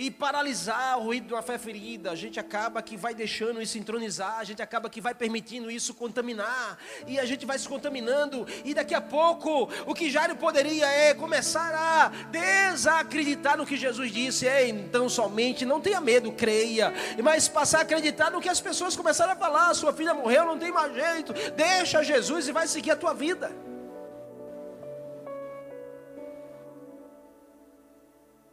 e 0.00 0.10
paralisar 0.10 0.98
o 0.98 1.02
ruído 1.02 1.26
de 1.26 1.34
uma 1.34 1.42
fé 1.42 1.58
ferida, 1.58 2.10
a 2.10 2.14
gente 2.14 2.40
acaba 2.40 2.80
que 2.80 2.96
vai 2.96 3.14
deixando 3.14 3.60
isso 3.60 3.76
entronizar, 3.76 4.38
a 4.38 4.44
gente 4.44 4.62
acaba 4.62 4.88
que 4.88 4.98
vai 4.98 5.14
permitindo 5.14 5.70
isso 5.70 5.92
contaminar, 5.92 6.78
e 7.06 7.20
a 7.20 7.26
gente 7.26 7.44
vai 7.44 7.58
se 7.58 7.68
contaminando, 7.68 8.46
e 8.64 8.72
daqui 8.72 8.94
a 8.94 9.00
pouco 9.02 9.68
o 9.84 9.94
que 9.94 10.08
Jairo 10.08 10.34
poderia 10.36 10.86
é 10.86 11.12
começar 11.12 11.74
a 11.74 12.08
desacreditar 12.30 13.58
no 13.58 13.66
que 13.66 13.76
Jesus 13.76 14.10
disse, 14.10 14.48
é 14.48 14.66
então 14.66 15.06
somente 15.06 15.66
não 15.66 15.82
tenha 15.82 16.00
medo, 16.00 16.32
creia, 16.32 16.94
mas 17.22 17.46
passar 17.46 17.80
a 17.80 17.82
acreditar 17.82 18.30
no 18.30 18.40
que 18.40 18.48
as 18.48 18.58
pessoas 18.58 18.96
começaram 18.96 19.34
a 19.34 19.36
falar, 19.36 19.74
sua 19.74 19.92
filha 19.92 20.14
morreu, 20.14 20.46
não 20.46 20.58
tem 20.58 20.72
mais 20.72 20.94
jeito, 20.94 21.34
deixa 21.54 22.02
Jesus 22.02 22.48
e 22.48 22.52
vai 22.52 22.66
seguir 22.66 22.92
a 22.92 22.96
tua 22.96 23.12
vida. 23.12 23.69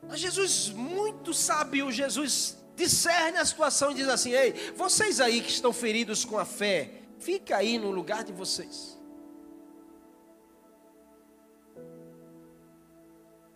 Mas 0.08 0.20
Jesus, 0.20 0.70
muito 0.70 1.34
sábio, 1.34 1.92
Jesus 1.92 2.58
discerne 2.76 3.38
a 3.38 3.46
situação 3.46 3.92
e 3.92 3.96
diz 3.96 4.08
assim: 4.08 4.32
Ei, 4.32 4.74
vocês 4.76 5.20
aí 5.20 5.42
que 5.42 5.52
estão 5.52 5.74
feridos 5.74 6.24
com 6.24 6.38
a 6.38 6.46
fé, 6.46 7.02
fica 7.20 7.58
aí 7.58 7.78
no 7.78 7.92
lugar 7.92 8.24
de 8.24 8.32
vocês. 8.32 8.97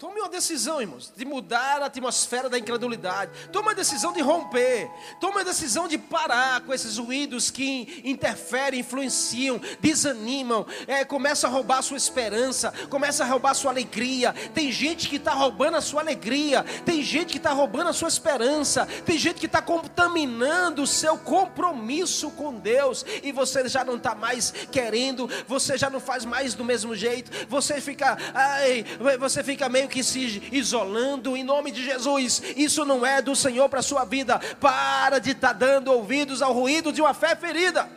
Tome 0.01 0.19
uma 0.19 0.29
decisão, 0.29 0.81
irmãos, 0.81 1.13
de 1.15 1.23
mudar 1.23 1.79
a 1.79 1.85
atmosfera 1.85 2.49
da 2.49 2.57
incredulidade. 2.57 3.29
Tome 3.51 3.69
a 3.69 3.73
decisão 3.75 4.11
de 4.11 4.19
romper. 4.19 4.89
Tome 5.19 5.41
a 5.41 5.43
decisão 5.43 5.87
de 5.87 5.95
parar 5.95 6.61
com 6.61 6.73
esses 6.73 6.97
ruídos 6.97 7.51
que 7.51 8.01
interferem, 8.03 8.79
influenciam, 8.79 9.61
desanimam. 9.79 10.65
É, 10.87 11.05
começa 11.05 11.45
a 11.45 11.51
roubar 11.51 11.77
a 11.77 11.81
sua 11.83 11.97
esperança, 11.97 12.73
começa 12.89 13.23
a 13.23 13.27
roubar 13.27 13.51
a 13.51 13.53
sua 13.53 13.69
alegria. 13.69 14.33
Tem 14.55 14.71
gente 14.71 15.07
que 15.07 15.17
está 15.17 15.35
roubando 15.35 15.77
a 15.77 15.81
sua 15.81 16.01
alegria. 16.01 16.65
Tem 16.83 17.03
gente 17.03 17.33
que 17.33 17.37
está 17.37 17.51
roubando 17.51 17.91
a 17.91 17.93
sua 17.93 18.07
esperança. 18.07 18.87
Tem 19.05 19.19
gente 19.19 19.39
que 19.39 19.45
está 19.45 19.61
contaminando 19.61 20.81
o 20.81 20.87
seu 20.87 21.15
compromisso 21.15 22.31
com 22.31 22.55
Deus. 22.55 23.05
E 23.21 23.31
você 23.31 23.69
já 23.69 23.85
não 23.85 23.97
está 23.97 24.15
mais 24.15 24.51
querendo, 24.71 25.29
você 25.47 25.77
já 25.77 25.91
não 25.91 25.99
faz 25.99 26.25
mais 26.25 26.55
do 26.55 26.65
mesmo 26.65 26.95
jeito. 26.95 27.29
Você 27.47 27.79
fica, 27.79 28.17
ai, 28.33 28.83
você 29.19 29.43
fica 29.43 29.69
meio 29.69 29.90
que 29.91 30.03
se 30.03 30.41
isolando 30.51 31.37
em 31.37 31.43
nome 31.43 31.69
de 31.69 31.83
Jesus. 31.83 32.41
Isso 32.55 32.83
não 32.85 33.05
é 33.05 33.21
do 33.21 33.35
Senhor 33.35 33.69
para 33.69 33.81
a 33.81 33.83
sua 33.83 34.05
vida. 34.05 34.39
Para 34.59 35.19
de 35.19 35.31
estar 35.31 35.49
tá 35.49 35.53
dando 35.53 35.91
ouvidos 35.91 36.41
ao 36.41 36.53
ruído 36.53 36.91
de 36.91 37.01
uma 37.01 37.13
fé 37.13 37.35
ferida. 37.35 37.87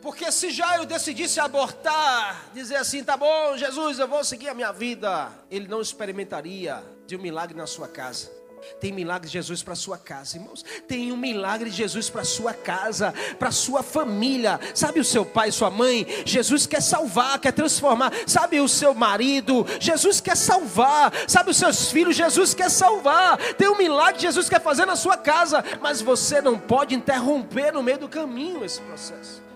Porque 0.00 0.30
se 0.32 0.50
já 0.50 0.76
eu 0.76 0.86
decidisse 0.86 1.40
abortar, 1.40 2.50
dizer 2.54 2.76
assim, 2.76 3.04
tá 3.04 3.16
bom, 3.16 3.56
Jesus, 3.58 3.98
eu 3.98 4.08
vou 4.08 4.24
seguir 4.24 4.48
a 4.48 4.54
minha 4.54 4.72
vida, 4.72 5.30
ele 5.50 5.68
não 5.68 5.82
experimentaria 5.82 6.82
de 7.06 7.16
um 7.16 7.20
milagre 7.20 7.56
na 7.56 7.66
sua 7.66 7.88
casa. 7.88 8.37
Tem 8.80 8.92
milagre 8.92 9.26
de 9.26 9.32
Jesus 9.32 9.62
para 9.62 9.74
sua 9.74 9.98
casa, 9.98 10.36
irmãos. 10.36 10.64
Tem 10.86 11.12
um 11.12 11.16
milagre 11.16 11.70
de 11.70 11.76
Jesus 11.76 12.08
para 12.10 12.24
sua 12.24 12.52
casa, 12.54 13.14
para 13.38 13.50
sua 13.50 13.82
família. 13.82 14.60
Sabe 14.74 15.00
o 15.00 15.04
seu 15.04 15.24
pai, 15.24 15.50
sua 15.50 15.70
mãe? 15.70 16.06
Jesus 16.24 16.66
quer 16.66 16.82
salvar, 16.82 17.38
quer 17.38 17.52
transformar. 17.52 18.12
Sabe 18.26 18.60
o 18.60 18.68
seu 18.68 18.94
marido? 18.94 19.66
Jesus 19.80 20.20
quer 20.20 20.36
salvar. 20.36 21.12
Sabe 21.26 21.50
os 21.50 21.56
seus 21.56 21.90
filhos? 21.90 22.16
Jesus 22.16 22.54
quer 22.54 22.70
salvar. 22.70 23.36
Tem 23.54 23.68
um 23.68 23.76
milagre 23.76 24.14
que 24.14 24.22
Jesus 24.22 24.48
quer 24.48 24.60
fazer 24.60 24.86
na 24.86 24.96
sua 24.96 25.16
casa, 25.16 25.64
mas 25.80 26.00
você 26.00 26.40
não 26.40 26.58
pode 26.58 26.94
interromper 26.94 27.72
no 27.72 27.82
meio 27.82 27.98
do 27.98 28.08
caminho 28.08 28.64
esse 28.64 28.80
processo. 28.80 29.48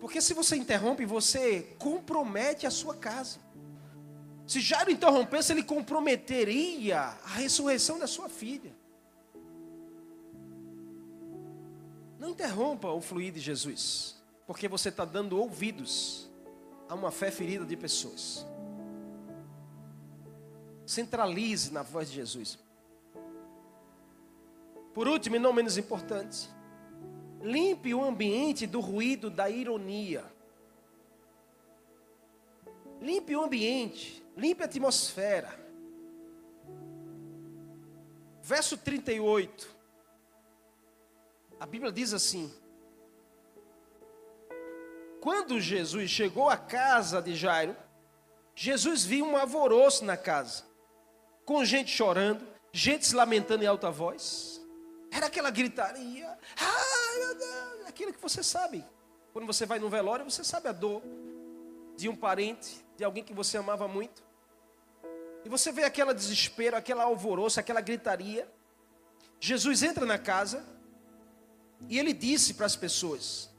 Porque 0.00 0.22
se 0.22 0.32
você 0.32 0.56
interrompe, 0.56 1.04
você 1.04 1.76
compromete 1.78 2.66
a 2.66 2.70
sua 2.70 2.96
casa. 2.96 3.38
Se 4.50 4.60
Jairo 4.60 4.90
interrompesse, 4.90 5.52
ele 5.52 5.62
comprometeria 5.62 6.98
a 6.98 7.34
ressurreição 7.34 8.00
da 8.00 8.08
sua 8.08 8.28
filha. 8.28 8.74
Não 12.18 12.30
interrompa 12.30 12.88
o 12.88 13.00
fluir 13.00 13.32
de 13.32 13.38
Jesus, 13.38 14.20
porque 14.48 14.66
você 14.66 14.88
está 14.88 15.04
dando 15.04 15.38
ouvidos 15.38 16.28
a 16.88 16.96
uma 16.96 17.12
fé 17.12 17.30
ferida 17.30 17.64
de 17.64 17.76
pessoas. 17.76 18.44
Centralize 20.84 21.72
na 21.72 21.84
voz 21.84 22.08
de 22.08 22.16
Jesus. 22.16 22.58
Por 24.92 25.06
último, 25.06 25.36
e 25.36 25.38
não 25.38 25.52
menos 25.52 25.78
importante, 25.78 26.50
limpe 27.40 27.94
o 27.94 28.02
ambiente 28.02 28.66
do 28.66 28.80
ruído 28.80 29.30
da 29.30 29.48
ironia. 29.48 30.24
Limpe 33.00 33.36
o 33.36 33.44
ambiente 33.44 34.20
limpe 34.40 34.62
a 34.62 34.66
atmosfera. 34.66 35.58
Verso 38.42 38.76
38. 38.76 39.68
A 41.60 41.66
Bíblia 41.66 41.92
diz 41.92 42.14
assim: 42.14 42.52
Quando 45.20 45.60
Jesus 45.60 46.10
chegou 46.10 46.48
à 46.48 46.56
casa 46.56 47.20
de 47.20 47.36
Jairo, 47.36 47.76
Jesus 48.54 49.04
viu 49.04 49.26
um 49.26 49.36
alvoroço 49.36 50.04
na 50.04 50.16
casa, 50.16 50.64
com 51.44 51.64
gente 51.64 51.90
chorando, 51.90 52.46
gente 52.72 53.06
se 53.06 53.14
lamentando 53.14 53.62
em 53.62 53.66
alta 53.66 53.90
voz. 53.90 54.60
Era 55.10 55.26
aquela 55.26 55.50
gritaria, 55.50 56.38
Deus, 57.38 57.86
aquilo 57.86 58.12
que 58.12 58.20
você 58.20 58.42
sabe. 58.42 58.84
Quando 59.32 59.46
você 59.46 59.66
vai 59.66 59.78
no 59.78 59.88
velório, 59.88 60.24
você 60.24 60.42
sabe 60.42 60.68
a 60.68 60.72
dor 60.72 61.02
de 61.96 62.08
um 62.08 62.16
parente, 62.16 62.84
de 62.96 63.04
alguém 63.04 63.22
que 63.22 63.34
você 63.34 63.58
amava 63.58 63.86
muito. 63.86 64.29
E 65.44 65.48
você 65.48 65.72
vê 65.72 65.84
aquela 65.84 66.14
desespero, 66.14 66.76
aquela 66.76 67.04
alvoroço, 67.04 67.58
aquela 67.58 67.80
gritaria. 67.80 68.48
Jesus 69.38 69.82
entra 69.82 70.04
na 70.04 70.18
casa 70.18 70.64
e 71.88 71.98
ele 71.98 72.12
disse 72.12 72.54
para 72.54 72.66
as 72.66 72.76
pessoas: 72.76 73.50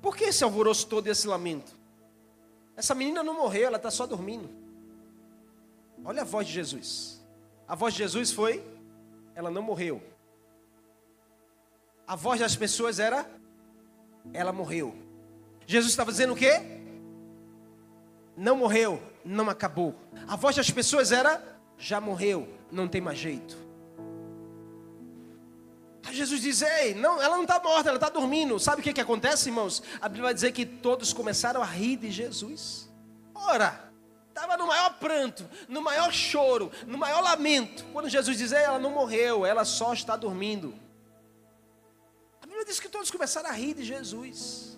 Por 0.00 0.16
que 0.16 0.24
esse 0.24 0.44
alvoroço 0.44 0.86
todo 0.86 1.06
e 1.06 1.10
esse 1.10 1.26
lamento? 1.26 1.76
Essa 2.76 2.94
menina 2.94 3.22
não 3.22 3.34
morreu, 3.34 3.66
ela 3.66 3.76
está 3.76 3.90
só 3.90 4.06
dormindo. 4.06 4.48
Olha 6.04 6.22
a 6.22 6.24
voz 6.24 6.46
de 6.46 6.52
Jesus. 6.52 7.20
A 7.66 7.74
voz 7.74 7.92
de 7.94 7.98
Jesus 7.98 8.30
foi: 8.30 8.64
Ela 9.34 9.50
não 9.50 9.62
morreu. 9.62 10.00
A 12.06 12.14
voz 12.14 12.38
das 12.38 12.54
pessoas 12.54 13.00
era: 13.00 13.28
Ela 14.32 14.52
morreu. 14.52 14.94
Jesus 15.66 15.92
estava 15.92 16.12
dizendo 16.12 16.32
o 16.32 16.36
quê? 16.36 16.77
Não 18.38 18.54
morreu, 18.54 19.02
não 19.24 19.50
acabou. 19.50 19.96
A 20.28 20.36
voz 20.36 20.54
das 20.54 20.70
pessoas 20.70 21.10
era: 21.10 21.42
já 21.76 22.00
morreu, 22.00 22.48
não 22.70 22.86
tem 22.86 23.00
mais 23.00 23.18
jeito. 23.18 23.58
Aí 26.06 26.14
Jesus 26.14 26.40
diz: 26.40 26.62
Ei, 26.62 26.94
não, 26.94 27.20
ela 27.20 27.34
não 27.34 27.42
está 27.42 27.58
morta, 27.58 27.88
ela 27.88 27.96
está 27.96 28.08
dormindo. 28.08 28.56
Sabe 28.60 28.80
o 28.80 28.84
que, 28.84 28.92
que 28.92 29.00
acontece, 29.00 29.48
irmãos? 29.48 29.82
A 30.00 30.08
Bíblia 30.08 30.26
vai 30.26 30.34
dizer 30.34 30.52
que 30.52 30.64
todos 30.64 31.12
começaram 31.12 31.60
a 31.60 31.66
rir 31.66 31.96
de 31.96 32.12
Jesus. 32.12 32.88
Ora, 33.34 33.92
estava 34.28 34.56
no 34.56 34.68
maior 34.68 34.96
pranto, 35.00 35.44
no 35.68 35.82
maior 35.82 36.12
choro, 36.12 36.70
no 36.86 36.96
maior 36.96 37.20
lamento. 37.20 37.84
Quando 37.92 38.08
Jesus 38.08 38.38
diz: 38.38 38.52
Ei, 38.52 38.62
ela 38.62 38.78
não 38.78 38.90
morreu, 38.90 39.44
ela 39.44 39.64
só 39.64 39.92
está 39.92 40.14
dormindo. 40.14 40.72
A 42.40 42.46
Bíblia 42.46 42.64
diz 42.64 42.78
que 42.78 42.88
todos 42.88 43.10
começaram 43.10 43.50
a 43.50 43.52
rir 43.52 43.74
de 43.74 43.82
Jesus. 43.82 44.77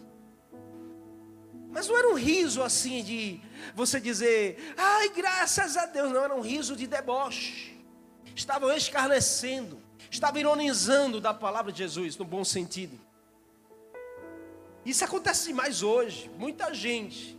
Mas 1.71 1.87
não 1.87 1.97
era 1.97 2.09
um 2.11 2.15
riso 2.15 2.63
assim 2.63 3.03
de 3.03 3.41
você 3.75 4.01
dizer, 4.01 4.75
ai, 4.77 5.11
graças 5.11 5.77
a 5.77 5.87
Deus. 5.87 6.11
Não, 6.11 6.25
era 6.25 6.35
um 6.35 6.41
riso 6.41 6.75
de 6.75 6.87
deboche. 6.87 7.79
Estavam 8.35 8.73
escarnecendo, 8.73 9.81
estavam 10.11 10.41
ironizando 10.41 11.21
da 11.21 11.33
palavra 11.33 11.71
de 11.71 11.79
Jesus, 11.79 12.17
no 12.17 12.25
bom 12.25 12.45
sentido. 12.45 12.99
Isso 14.85 15.05
acontece 15.05 15.53
mais 15.53 15.83
hoje. 15.83 16.31
Muita 16.37 16.75
gente, 16.75 17.39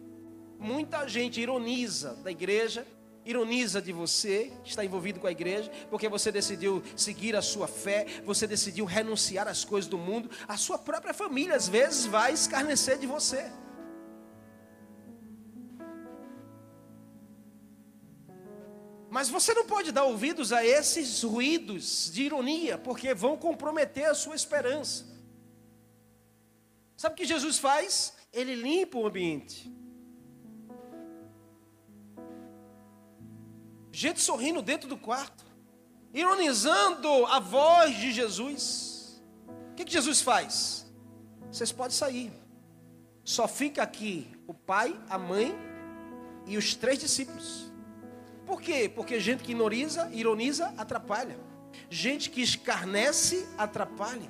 muita 0.57 1.07
gente 1.07 1.41
ironiza 1.41 2.13
da 2.23 2.31
igreja, 2.31 2.87
ironiza 3.25 3.81
de 3.81 3.91
você, 3.91 4.53
está 4.63 4.85
envolvido 4.85 5.19
com 5.19 5.27
a 5.27 5.31
igreja, 5.31 5.69
porque 5.89 6.07
você 6.07 6.31
decidiu 6.31 6.81
seguir 6.95 7.35
a 7.35 7.41
sua 7.41 7.67
fé, 7.67 8.05
você 8.23 8.47
decidiu 8.47 8.85
renunciar 8.85 9.47
às 9.47 9.65
coisas 9.65 9.89
do 9.89 9.97
mundo, 9.97 10.29
a 10.47 10.55
sua 10.55 10.77
própria 10.77 11.13
família 11.13 11.55
às 11.55 11.67
vezes 11.67 12.05
vai 12.05 12.33
escarnecer 12.33 12.97
de 12.97 13.07
você. 13.07 13.51
Mas 19.11 19.27
você 19.27 19.53
não 19.53 19.65
pode 19.65 19.91
dar 19.91 20.05
ouvidos 20.05 20.53
a 20.53 20.65
esses 20.65 21.21
ruídos 21.21 22.09
de 22.13 22.23
ironia, 22.23 22.77
porque 22.77 23.13
vão 23.13 23.35
comprometer 23.35 24.05
a 24.05 24.15
sua 24.15 24.37
esperança. 24.37 25.05
Sabe 26.95 27.15
o 27.15 27.17
que 27.17 27.25
Jesus 27.25 27.59
faz? 27.59 28.13
Ele 28.31 28.55
limpa 28.55 28.97
o 28.97 29.05
ambiente. 29.05 29.69
Gente 33.91 34.21
sorrindo 34.21 34.61
dentro 34.61 34.87
do 34.87 34.97
quarto, 34.97 35.43
ironizando 36.13 37.25
a 37.25 37.37
voz 37.37 37.97
de 37.97 38.13
Jesus. 38.13 39.21
O 39.71 39.75
que, 39.75 39.83
que 39.83 39.91
Jesus 39.91 40.21
faz? 40.21 40.89
Vocês 41.51 41.73
podem 41.73 41.97
sair. 41.97 42.31
Só 43.25 43.45
fica 43.45 43.83
aqui 43.83 44.31
o 44.47 44.53
pai, 44.53 44.97
a 45.09 45.17
mãe 45.17 45.53
e 46.47 46.55
os 46.55 46.75
três 46.75 46.97
discípulos. 46.97 47.70
Por 48.51 48.61
quê? 48.61 48.91
Porque 48.93 49.17
gente 49.17 49.45
que 49.45 49.53
ironiza, 49.53 50.09
ironiza 50.11 50.73
atrapalha. 50.77 51.39
Gente 51.89 52.29
que 52.29 52.41
escarnece 52.41 53.47
atrapalha. 53.57 54.29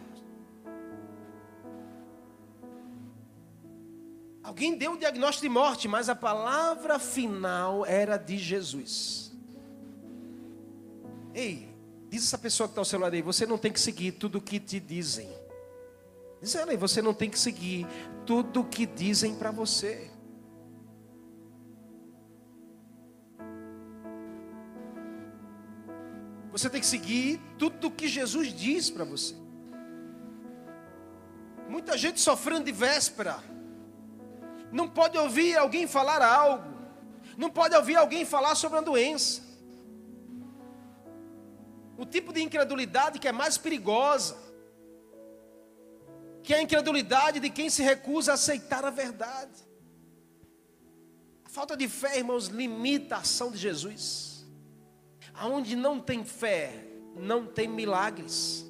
Alguém 4.43 4.77
deu 4.77 4.91
o 4.91 4.97
diagnóstico 4.99 5.47
de 5.47 5.49
morte, 5.49 5.87
mas 5.87 6.07
a 6.07 6.13
palavra 6.13 6.99
final 6.99 7.83
era 7.83 8.15
de 8.15 8.37
Jesus. 8.37 9.35
Ei, 11.33 11.67
diz 12.07 12.21
essa 12.21 12.37
pessoa 12.37 12.69
que 12.69 12.79
está 12.79 12.95
ao 12.95 13.01
lado 13.01 13.15
aí: 13.15 13.23
você 13.23 13.47
não 13.47 13.57
tem 13.57 13.73
que 13.73 13.79
seguir 13.79 14.11
tudo 14.11 14.37
o 14.37 14.41
que 14.41 14.59
te 14.59 14.79
dizem. 14.79 15.35
Dizendo 16.39 16.69
aí, 16.69 16.77
você 16.77 17.01
não 17.01 17.15
tem 17.15 17.27
que 17.27 17.39
seguir 17.39 17.87
tudo 18.23 18.61
o 18.61 18.65
que 18.65 18.85
dizem 18.85 19.33
para 19.33 19.49
você. 19.49 20.10
Você 26.51 26.69
tem 26.69 26.81
que 26.81 26.87
seguir 26.87 27.39
tudo 27.57 27.87
o 27.87 27.91
que 27.91 28.07
Jesus 28.07 28.53
diz 28.53 28.89
para 28.89 29.05
você. 29.05 29.35
Muita 31.69 31.97
gente 31.97 32.19
sofrendo 32.19 32.65
de 32.65 32.71
véspera. 32.73 33.41
Não 34.71 34.89
pode 34.89 35.17
ouvir 35.17 35.57
alguém 35.57 35.87
falar 35.87 36.21
algo. 36.21 36.69
Não 37.37 37.49
pode 37.49 37.75
ouvir 37.75 37.95
alguém 37.95 38.25
falar 38.25 38.55
sobre 38.55 38.77
uma 38.77 38.83
doença. 38.83 39.41
O 41.97 42.05
tipo 42.05 42.33
de 42.33 42.41
incredulidade 42.41 43.19
que 43.19 43.27
é 43.27 43.31
mais 43.31 43.57
perigosa. 43.57 44.37
Que 46.43 46.53
é 46.53 46.57
a 46.57 46.61
incredulidade 46.61 47.39
de 47.39 47.49
quem 47.49 47.69
se 47.69 47.81
recusa 47.81 48.31
a 48.31 48.33
aceitar 48.33 48.83
a 48.83 48.89
verdade. 48.89 49.61
A 51.45 51.49
falta 51.49 51.77
de 51.77 51.87
fé, 51.87 52.17
irmãos, 52.17 52.47
limita 52.47 53.15
a 53.15 53.19
ação 53.19 53.51
de 53.51 53.57
Jesus. 53.57 54.30
Aonde 55.33 55.75
não 55.75 55.99
tem 55.99 56.23
fé, 56.23 56.87
não 57.15 57.45
tem 57.45 57.67
milagres. 57.67 58.69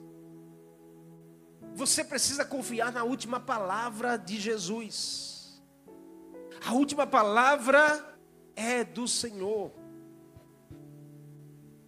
Você 1.73 2.03
precisa 2.03 2.43
confiar 2.43 2.91
na 2.91 3.03
última 3.03 3.39
palavra 3.39 4.17
de 4.17 4.39
Jesus. 4.39 5.61
A 6.65 6.73
última 6.73 7.07
palavra 7.07 8.17
é 8.55 8.83
do 8.83 9.07
Senhor. 9.07 9.80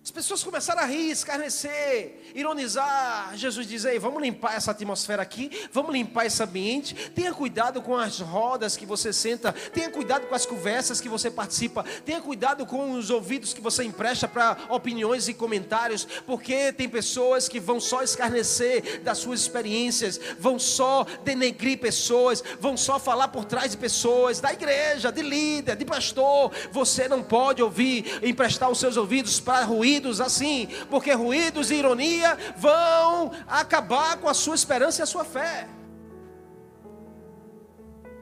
As 0.03 0.11
pessoas 0.11 0.43
começaram 0.43 0.81
a 0.81 0.85
rir, 0.85 1.11
escarnecer, 1.11 2.19
ironizar. 2.35 3.31
Jesus 3.37 3.65
diz: 3.65 3.85
Ei, 3.85 3.97
vamos 3.97 4.21
limpar 4.21 4.53
essa 4.57 4.71
atmosfera 4.71 5.21
aqui, 5.21 5.49
vamos 5.71 5.93
limpar 5.93 6.25
esse 6.25 6.43
ambiente. 6.43 6.93
Tenha 7.11 7.33
cuidado 7.33 7.81
com 7.81 7.95
as 7.95 8.19
rodas 8.19 8.75
que 8.75 8.85
você 8.85 9.13
senta, 9.13 9.53
tenha 9.73 9.89
cuidado 9.89 10.27
com 10.27 10.35
as 10.35 10.45
conversas 10.45 10.99
que 10.99 11.07
você 11.07 11.31
participa, 11.31 11.85
tenha 12.03 12.19
cuidado 12.19 12.65
com 12.65 12.91
os 12.91 13.09
ouvidos 13.09 13.53
que 13.53 13.61
você 13.61 13.85
empresta 13.85 14.27
para 14.27 14.57
opiniões 14.67 15.29
e 15.29 15.33
comentários, 15.33 16.05
porque 16.25 16.73
tem 16.73 16.89
pessoas 16.89 17.47
que 17.47 17.61
vão 17.61 17.79
só 17.79 18.03
escarnecer 18.03 19.01
das 19.03 19.19
suas 19.19 19.39
experiências, 19.39 20.19
vão 20.37 20.59
só 20.59 21.07
denegrir 21.23 21.79
pessoas, 21.79 22.43
vão 22.59 22.75
só 22.75 22.99
falar 22.99 23.29
por 23.29 23.45
trás 23.45 23.71
de 23.71 23.77
pessoas, 23.77 24.41
da 24.41 24.51
igreja, 24.51 25.13
de 25.13 25.21
líder, 25.21 25.77
de 25.77 25.85
pastor. 25.85 26.51
Você 26.73 27.07
não 27.07 27.23
pode 27.23 27.63
ouvir, 27.63 28.19
emprestar 28.21 28.69
os 28.69 28.79
seus 28.79 28.97
ouvidos 28.97 29.39
para 29.39 29.63
ruir 29.63 29.92
ruídos 29.93 30.19
assim, 30.19 30.67
porque 30.89 31.13
ruídos 31.13 31.69
e 31.69 31.75
ironia 31.75 32.37
vão 32.57 33.31
acabar 33.47 34.17
com 34.17 34.27
a 34.27 34.33
sua 34.33 34.55
esperança 34.55 35.01
e 35.01 35.03
a 35.03 35.05
sua 35.05 35.23
fé. 35.23 35.67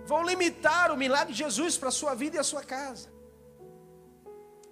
Vão 0.05 0.23
limitar 0.23 0.91
o 0.91 0.97
milagre 0.97 1.33
de 1.33 1.39
Jesus 1.39 1.77
para 1.77 1.89
a 1.89 1.91
sua 1.91 2.13
vida 2.13 2.35
e 2.35 2.39
a 2.39 2.43
sua 2.43 2.63
casa. 2.63 3.09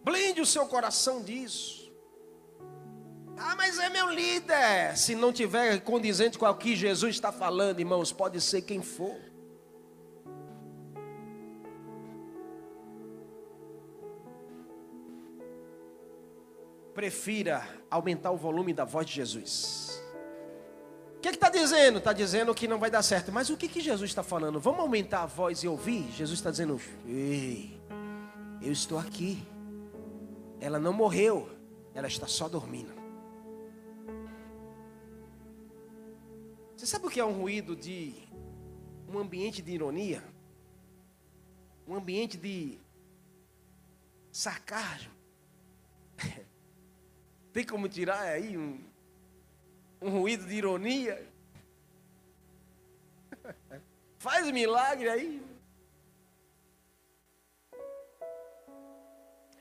Blinde 0.04 0.42
o 0.42 0.46
seu 0.46 0.66
coração 0.66 1.22
disso. 1.22 1.90
Ah, 3.38 3.56
mas 3.56 3.80
é 3.80 3.88
meu 3.88 4.10
líder. 4.10 4.98
Se 4.98 5.16
não 5.16 5.32
tiver 5.32 5.80
condizente 5.80 6.38
com 6.38 6.46
o 6.46 6.54
que 6.56 6.76
Jesus 6.76 7.16
está 7.16 7.32
falando, 7.32 7.80
irmãos, 7.80 8.12
pode 8.12 8.42
ser 8.42 8.64
quem 8.64 8.82
for. 8.82 9.18
Prefira 17.00 17.66
aumentar 17.90 18.30
o 18.30 18.36
volume 18.36 18.74
da 18.74 18.84
voz 18.84 19.08
de 19.08 19.14
Jesus. 19.14 20.04
O 21.16 21.22
que 21.22 21.30
está 21.30 21.50
dizendo? 21.50 22.00
Está 22.00 22.12
dizendo 22.12 22.54
que 22.54 22.68
não 22.68 22.78
vai 22.78 22.92
dar 22.92 23.02
certo. 23.02 23.32
Mas 23.32 23.50
o 23.50 23.56
que, 23.56 23.70
que 23.70 23.80
Jesus 23.80 24.12
está 24.12 24.22
falando? 24.22 24.60
Vamos 24.60 24.82
aumentar 24.82 25.24
a 25.24 25.26
voz 25.26 25.64
e 25.64 25.68
ouvir? 25.70 26.12
Jesus 26.12 26.40
está 26.40 26.52
dizendo: 26.52 26.78
Ei, 27.08 27.80
eu 28.62 28.74
estou 28.74 29.00
aqui. 29.00 29.42
Ela 30.60 30.78
não 30.78 30.92
morreu, 30.92 31.50
ela 31.94 32.08
está 32.08 32.28
só 32.28 32.50
dormindo. 32.50 32.92
Você 36.76 36.86
sabe 36.86 37.08
o 37.08 37.10
que 37.10 37.22
é 37.22 37.24
um 37.24 37.32
ruído 37.32 37.78
de 37.78 38.14
um 39.08 39.18
ambiente 39.18 39.62
de 39.62 39.72
ironia? 39.72 40.22
Um 41.88 41.96
ambiente 41.96 42.36
de 42.36 42.78
sarcasmo? 44.34 45.19
Tem 47.52 47.66
como 47.66 47.90
tirar 47.90 48.22
aí 48.22 48.58
um, 48.58 48.84
um 50.02 50.10
ruído 50.10 50.46
de 50.46 50.56
ironia? 50.56 51.28
Faz 54.20 54.50
milagre 54.52 55.10
aí. 55.10 55.42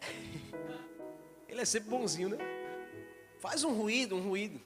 Ele 1.49 1.61
é 1.61 1.64
sempre 1.64 1.89
bonzinho, 1.89 2.28
né? 2.30 2.39
Faz 3.41 3.64
um 3.64 3.72
ruído, 3.72 4.16
um 4.16 4.28
ruído. 4.28 4.61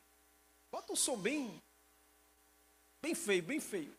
Bota 0.71 0.93
um 0.93 0.97
som 0.97 1.17
bem, 1.17 1.63
bem 3.01 3.15
feio, 3.15 3.43
bem 3.43 3.61
feio. 3.61 3.95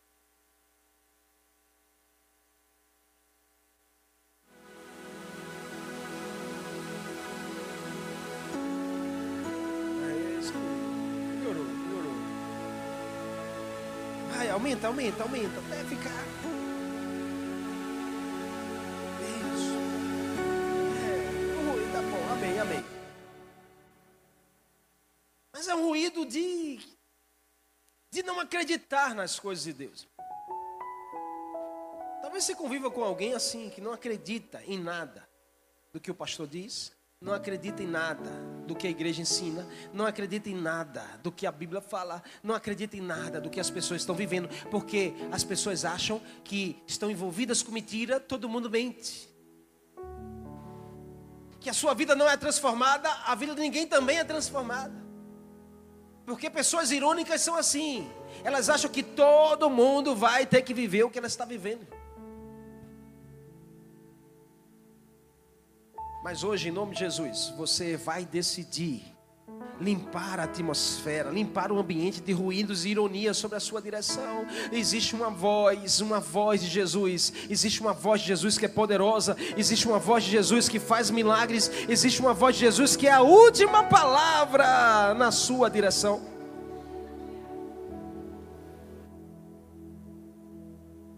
Aumenta, 14.54 14.86
aumenta, 14.86 15.22
aumenta, 15.24 15.58
até 15.58 15.84
ficar. 15.84 16.24
É, 19.20 19.34
ruído, 21.70 21.92
tá 21.92 22.00
bom, 22.02 22.32
amém, 22.32 22.58
amém. 22.60 22.84
Mas 25.52 25.66
é 25.66 25.74
um 25.74 25.88
ruído 25.88 26.24
de, 26.24 26.78
de 28.12 28.22
não 28.22 28.38
acreditar 28.38 29.12
nas 29.12 29.40
coisas 29.40 29.64
de 29.64 29.72
Deus. 29.72 30.08
Talvez 32.22 32.44
você 32.44 32.54
conviva 32.54 32.90
com 32.92 33.02
alguém 33.02 33.34
assim, 33.34 33.68
que 33.70 33.80
não 33.80 33.92
acredita 33.92 34.62
em 34.66 34.78
nada 34.78 35.28
do 35.92 36.00
que 36.00 36.12
o 36.12 36.14
pastor 36.14 36.46
diz, 36.46 36.92
não 37.24 37.32
acredita 37.32 37.82
em 37.82 37.86
nada 37.86 38.30
do 38.66 38.74
que 38.74 38.86
a 38.86 38.90
igreja 38.90 39.22
ensina, 39.22 39.66
não 39.94 40.04
acredita 40.04 40.50
em 40.50 40.54
nada 40.54 41.02
do 41.22 41.32
que 41.32 41.46
a 41.46 41.52
Bíblia 41.52 41.80
fala, 41.80 42.22
não 42.42 42.54
acredita 42.54 42.96
em 42.98 43.00
nada 43.00 43.40
do 43.40 43.48
que 43.48 43.58
as 43.58 43.70
pessoas 43.70 44.02
estão 44.02 44.14
vivendo, 44.14 44.48
porque 44.70 45.14
as 45.32 45.42
pessoas 45.42 45.86
acham 45.86 46.20
que 46.44 46.82
estão 46.86 47.10
envolvidas 47.10 47.62
com 47.62 47.72
mentira, 47.72 48.20
todo 48.20 48.48
mundo 48.48 48.70
mente. 48.70 49.28
Que 51.58 51.70
a 51.70 51.74
sua 51.74 51.94
vida 51.94 52.14
não 52.14 52.28
é 52.28 52.36
transformada, 52.36 53.10
a 53.26 53.34
vida 53.34 53.54
de 53.54 53.60
ninguém 53.62 53.86
também 53.86 54.18
é 54.18 54.24
transformada. 54.24 55.02
Porque 56.26 56.50
pessoas 56.50 56.90
irônicas 56.90 57.40
são 57.40 57.56
assim, 57.56 58.10
elas 58.42 58.68
acham 58.68 58.90
que 58.90 59.02
todo 59.02 59.70
mundo 59.70 60.14
vai 60.14 60.44
ter 60.44 60.60
que 60.60 60.74
viver 60.74 61.04
o 61.04 61.10
que 61.10 61.18
ela 61.18 61.26
está 61.26 61.46
vivendo. 61.46 61.86
Mas 66.24 66.42
hoje, 66.42 66.70
em 66.70 66.72
nome 66.72 66.94
de 66.94 67.00
Jesus, 67.00 67.52
você 67.54 67.98
vai 67.98 68.24
decidir 68.24 69.02
limpar 69.78 70.40
a 70.40 70.44
atmosfera, 70.44 71.28
limpar 71.28 71.70
o 71.70 71.78
ambiente 71.78 72.22
de 72.22 72.32
ruídos 72.32 72.86
e 72.86 72.88
ironias 72.88 73.36
sobre 73.36 73.58
a 73.58 73.60
sua 73.60 73.82
direção. 73.82 74.46
Existe 74.72 75.14
uma 75.14 75.28
voz, 75.28 76.00
uma 76.00 76.20
voz 76.20 76.62
de 76.62 76.68
Jesus. 76.68 77.30
Existe 77.50 77.82
uma 77.82 77.92
voz 77.92 78.22
de 78.22 78.28
Jesus 78.28 78.56
que 78.56 78.64
é 78.64 78.68
poderosa. 78.68 79.36
Existe 79.54 79.86
uma 79.86 79.98
voz 79.98 80.24
de 80.24 80.30
Jesus 80.30 80.66
que 80.66 80.80
faz 80.80 81.10
milagres. 81.10 81.70
Existe 81.90 82.22
uma 82.22 82.32
voz 82.32 82.54
de 82.54 82.62
Jesus 82.62 82.96
que 82.96 83.06
é 83.06 83.12
a 83.12 83.20
última 83.20 83.84
palavra 83.84 85.12
na 85.12 85.30
sua 85.30 85.68
direção. 85.68 86.22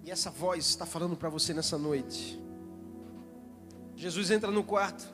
E 0.02 0.10
essa 0.10 0.32
voz 0.32 0.66
está 0.66 0.84
falando 0.84 1.16
para 1.16 1.28
você 1.28 1.54
nessa 1.54 1.78
noite. 1.78 2.44
Jesus 3.96 4.30
entra 4.30 4.50
no 4.50 4.62
quarto. 4.62 5.08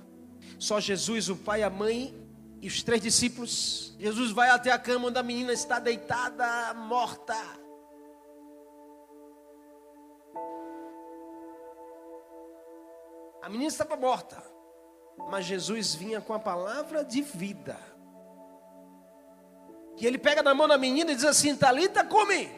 Só 0.58 0.80
Jesus, 0.80 1.28
o 1.28 1.36
pai, 1.36 1.62
a 1.62 1.70
mãe 1.70 2.14
e 2.60 2.66
os 2.66 2.82
três 2.82 3.00
discípulos. 3.00 3.94
Jesus 3.98 4.32
vai 4.32 4.50
até 4.50 4.72
a 4.72 4.78
cama 4.78 5.08
onde 5.08 5.18
a 5.18 5.22
menina 5.22 5.52
está 5.52 5.78
deitada, 5.78 6.74
morta. 6.74 7.36
A 13.40 13.48
menina 13.48 13.68
estava 13.68 13.96
morta, 13.96 14.42
mas 15.30 15.46
Jesus 15.46 15.94
vinha 15.94 16.20
com 16.20 16.32
a 16.34 16.38
palavra 16.38 17.04
de 17.04 17.22
vida. 17.22 17.78
E 19.98 20.06
ele 20.06 20.18
pega 20.18 20.42
na 20.42 20.54
mão 20.54 20.66
da 20.66 20.78
menina 20.78 21.12
e 21.12 21.14
diz 21.14 21.24
assim: 21.24 21.56
Talita, 21.56 22.04
come. 22.04 22.50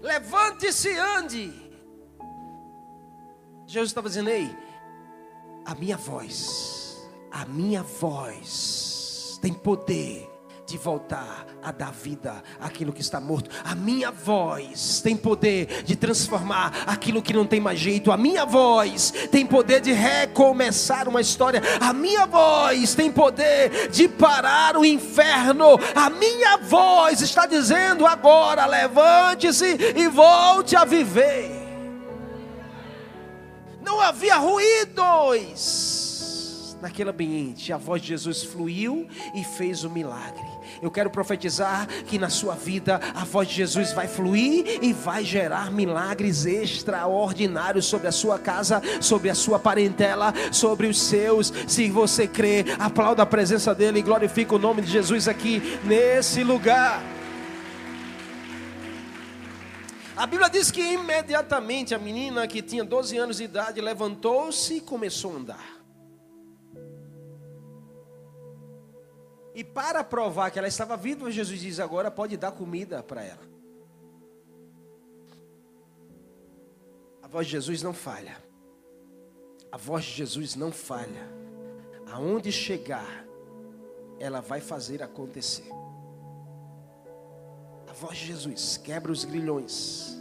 Levante-se, 0.00 0.96
ande. 0.98 1.67
Jesus 3.68 3.90
estava 3.90 4.08
dizendo: 4.08 4.30
Ei, 4.30 4.50
a 5.62 5.74
minha 5.74 5.98
voz, 5.98 7.06
a 7.30 7.44
minha 7.44 7.82
voz 7.82 9.38
tem 9.42 9.52
poder 9.52 10.26
de 10.66 10.78
voltar 10.78 11.46
a 11.62 11.70
dar 11.70 11.92
vida 11.92 12.42
àquilo 12.58 12.94
que 12.94 13.02
está 13.02 13.20
morto. 13.20 13.50
A 13.62 13.74
minha 13.74 14.10
voz 14.10 15.02
tem 15.02 15.14
poder 15.14 15.82
de 15.82 15.96
transformar 15.96 16.84
aquilo 16.86 17.20
que 17.20 17.34
não 17.34 17.46
tem 17.46 17.60
mais 17.60 17.78
jeito. 17.78 18.10
A 18.10 18.16
minha 18.16 18.46
voz 18.46 19.12
tem 19.30 19.44
poder 19.44 19.82
de 19.82 19.92
recomeçar 19.92 21.06
uma 21.06 21.20
história. 21.20 21.60
A 21.78 21.92
minha 21.92 22.24
voz 22.24 22.94
tem 22.94 23.12
poder 23.12 23.90
de 23.90 24.08
parar 24.08 24.78
o 24.78 24.84
inferno. 24.84 25.78
A 25.94 26.08
minha 26.08 26.56
voz 26.56 27.20
está 27.20 27.44
dizendo 27.44 28.06
agora: 28.06 28.64
levante-se 28.64 29.76
e 29.94 30.08
volte 30.08 30.74
a 30.74 30.86
viver. 30.86 31.57
Não 33.88 34.02
havia 34.02 34.36
ruídos 34.36 35.86
naquele 36.78 37.08
ambiente. 37.08 37.72
A 37.72 37.78
voz 37.78 38.02
de 38.02 38.08
Jesus 38.08 38.44
fluiu 38.44 39.08
e 39.34 39.42
fez 39.42 39.82
o 39.82 39.88
milagre. 39.88 40.44
Eu 40.82 40.90
quero 40.90 41.08
profetizar 41.08 41.88
que 42.06 42.18
na 42.18 42.28
sua 42.28 42.54
vida 42.54 43.00
a 43.14 43.24
voz 43.24 43.48
de 43.48 43.54
Jesus 43.54 43.94
vai 43.94 44.06
fluir 44.06 44.78
e 44.82 44.92
vai 44.92 45.24
gerar 45.24 45.70
milagres 45.70 46.44
extraordinários 46.44 47.86
sobre 47.86 48.08
a 48.08 48.12
sua 48.12 48.38
casa, 48.38 48.82
sobre 49.00 49.30
a 49.30 49.34
sua 49.34 49.58
parentela, 49.58 50.34
sobre 50.52 50.86
os 50.86 51.00
seus. 51.00 51.50
Se 51.66 51.88
você 51.88 52.28
crê, 52.28 52.66
aplauda 52.78 53.22
a 53.22 53.26
presença 53.26 53.74
dele 53.74 54.00
e 54.00 54.02
glorifica 54.02 54.54
o 54.54 54.58
nome 54.58 54.82
de 54.82 54.92
Jesus 54.92 55.28
aqui 55.28 55.62
nesse 55.84 56.44
lugar. 56.44 57.02
A 60.18 60.26
Bíblia 60.26 60.50
diz 60.50 60.68
que 60.72 60.80
imediatamente 60.80 61.94
a 61.94 61.98
menina 61.98 62.48
que 62.48 62.60
tinha 62.60 62.82
12 62.82 63.16
anos 63.16 63.36
de 63.36 63.44
idade 63.44 63.80
levantou-se 63.80 64.74
e 64.74 64.80
começou 64.80 65.32
a 65.32 65.36
andar. 65.36 65.78
E 69.54 69.62
para 69.62 70.02
provar 70.02 70.50
que 70.50 70.58
ela 70.58 70.66
estava 70.66 70.96
viva, 70.96 71.30
Jesus 71.30 71.60
diz: 71.60 71.78
agora 71.78 72.10
pode 72.10 72.36
dar 72.36 72.50
comida 72.50 73.00
para 73.00 73.22
ela. 73.22 73.48
A 77.22 77.28
voz 77.28 77.46
de 77.46 77.52
Jesus 77.52 77.80
não 77.80 77.94
falha. 77.94 78.42
A 79.70 79.76
voz 79.76 80.04
de 80.04 80.10
Jesus 80.10 80.56
não 80.56 80.72
falha. 80.72 81.30
Aonde 82.10 82.50
chegar, 82.50 83.24
ela 84.18 84.40
vai 84.40 84.60
fazer 84.60 85.00
acontecer. 85.00 85.70
Voz 88.00 88.16
de 88.18 88.26
Jesus 88.26 88.76
quebra 88.76 89.10
os 89.10 89.24
grilhões 89.24 90.17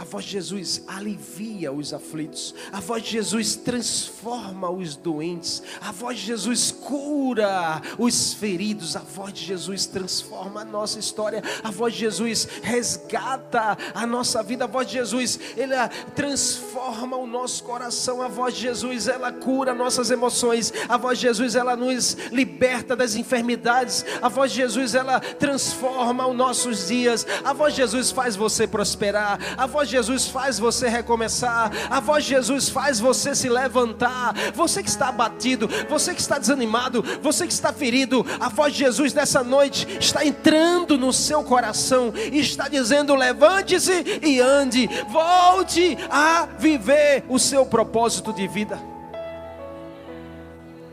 a 0.00 0.04
voz 0.04 0.24
de 0.24 0.30
Jesus 0.30 0.82
alivia 0.88 1.70
os 1.70 1.92
aflitos. 1.92 2.54
A 2.72 2.80
voz 2.80 3.02
de 3.02 3.10
Jesus 3.10 3.54
transforma 3.54 4.70
os 4.70 4.96
doentes. 4.96 5.62
A 5.78 5.92
voz 5.92 6.18
de 6.18 6.24
Jesus 6.24 6.72
cura 6.72 7.82
os 7.98 8.32
feridos. 8.32 8.96
A 8.96 9.00
voz 9.00 9.34
de 9.34 9.44
Jesus 9.44 9.84
transforma 9.84 10.62
a 10.62 10.64
nossa 10.64 10.98
história. 10.98 11.42
A 11.62 11.70
voz 11.70 11.92
de 11.92 12.00
Jesus 12.00 12.48
resgata 12.62 13.76
a 13.94 14.06
nossa 14.06 14.42
vida. 14.42 14.64
A 14.64 14.66
voz 14.66 14.86
de 14.86 14.94
Jesus, 14.94 15.38
ela 15.54 15.88
transforma 15.88 17.18
o 17.18 17.26
nosso 17.26 17.62
coração. 17.64 18.22
A 18.22 18.28
voz 18.28 18.54
de 18.54 18.62
Jesus, 18.62 19.06
ela 19.06 19.30
cura 19.30 19.74
nossas 19.74 20.10
emoções. 20.10 20.72
A 20.88 20.96
voz 20.96 21.18
de 21.18 21.26
Jesus, 21.26 21.54
ela 21.54 21.76
nos 21.76 22.16
liberta 22.32 22.96
das 22.96 23.16
enfermidades. 23.16 24.02
A 24.22 24.30
voz 24.30 24.50
de 24.50 24.56
Jesus, 24.62 24.94
ela 24.94 25.20
transforma 25.20 26.26
os 26.26 26.34
nossos 26.34 26.88
dias. 26.88 27.26
A 27.44 27.52
voz 27.52 27.74
de 27.74 27.82
Jesus 27.82 28.10
faz 28.10 28.34
você 28.34 28.66
prosperar. 28.66 29.38
A 29.58 29.66
voz 29.66 29.89
de 29.90 29.96
Jesus 29.96 30.28
faz 30.28 30.58
você 30.58 30.88
recomeçar, 30.88 31.70
a 31.90 32.00
voz 32.00 32.24
de 32.24 32.30
Jesus 32.30 32.68
faz 32.68 33.00
você 33.00 33.34
se 33.34 33.48
levantar. 33.48 34.34
Você 34.54 34.82
que 34.82 34.88
está 34.88 35.08
abatido, 35.08 35.68
você 35.88 36.14
que 36.14 36.20
está 36.20 36.38
desanimado, 36.38 37.02
você 37.20 37.46
que 37.46 37.52
está 37.52 37.72
ferido, 37.72 38.24
a 38.38 38.48
voz 38.48 38.72
de 38.72 38.80
Jesus 38.80 39.12
nessa 39.12 39.42
noite 39.42 39.86
está 39.98 40.24
entrando 40.24 40.96
no 40.96 41.12
seu 41.12 41.42
coração 41.42 42.12
e 42.32 42.38
está 42.38 42.68
dizendo: 42.68 43.14
levante-se 43.14 44.20
e 44.22 44.40
ande, 44.40 44.88
volte 45.10 45.98
a 46.08 46.46
viver 46.58 47.24
o 47.28 47.38
seu 47.38 47.66
propósito 47.66 48.32
de 48.32 48.46
vida. 48.46 48.80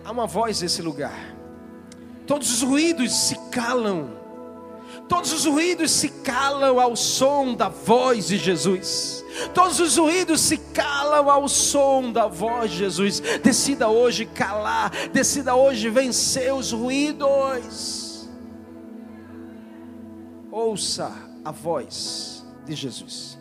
Há 0.03 0.11
uma 0.11 0.25
voz 0.25 0.61
nesse 0.61 0.81
lugar. 0.81 1.35
Todos 2.25 2.51
os 2.51 2.61
ruídos 2.61 3.13
se 3.13 3.35
calam 3.51 4.16
Todos 5.07 5.31
os 5.31 5.45
ruídos 5.45 5.91
se 5.91 6.09
calam 6.09 6.79
ao 6.79 6.95
som 6.95 7.53
da 7.53 7.69
voz 7.69 8.27
de 8.27 8.37
Jesus. 8.37 9.23
Todos 9.53 9.79
os 9.79 9.97
ruídos 9.97 10.41
se 10.41 10.57
calam 10.57 11.29
ao 11.29 11.47
som 11.47 12.11
da 12.11 12.27
voz 12.27 12.71
de 12.71 12.77
Jesus. 12.77 13.19
Decida 13.41 13.87
hoje 13.87 14.25
calar, 14.25 14.91
decida 15.13 15.55
hoje 15.55 15.89
vencer 15.89 16.53
os 16.53 16.71
ruídos. 16.71 18.27
Ouça 20.51 21.11
a 21.45 21.51
voz 21.51 22.45
de 22.65 22.75
Jesus. 22.75 23.36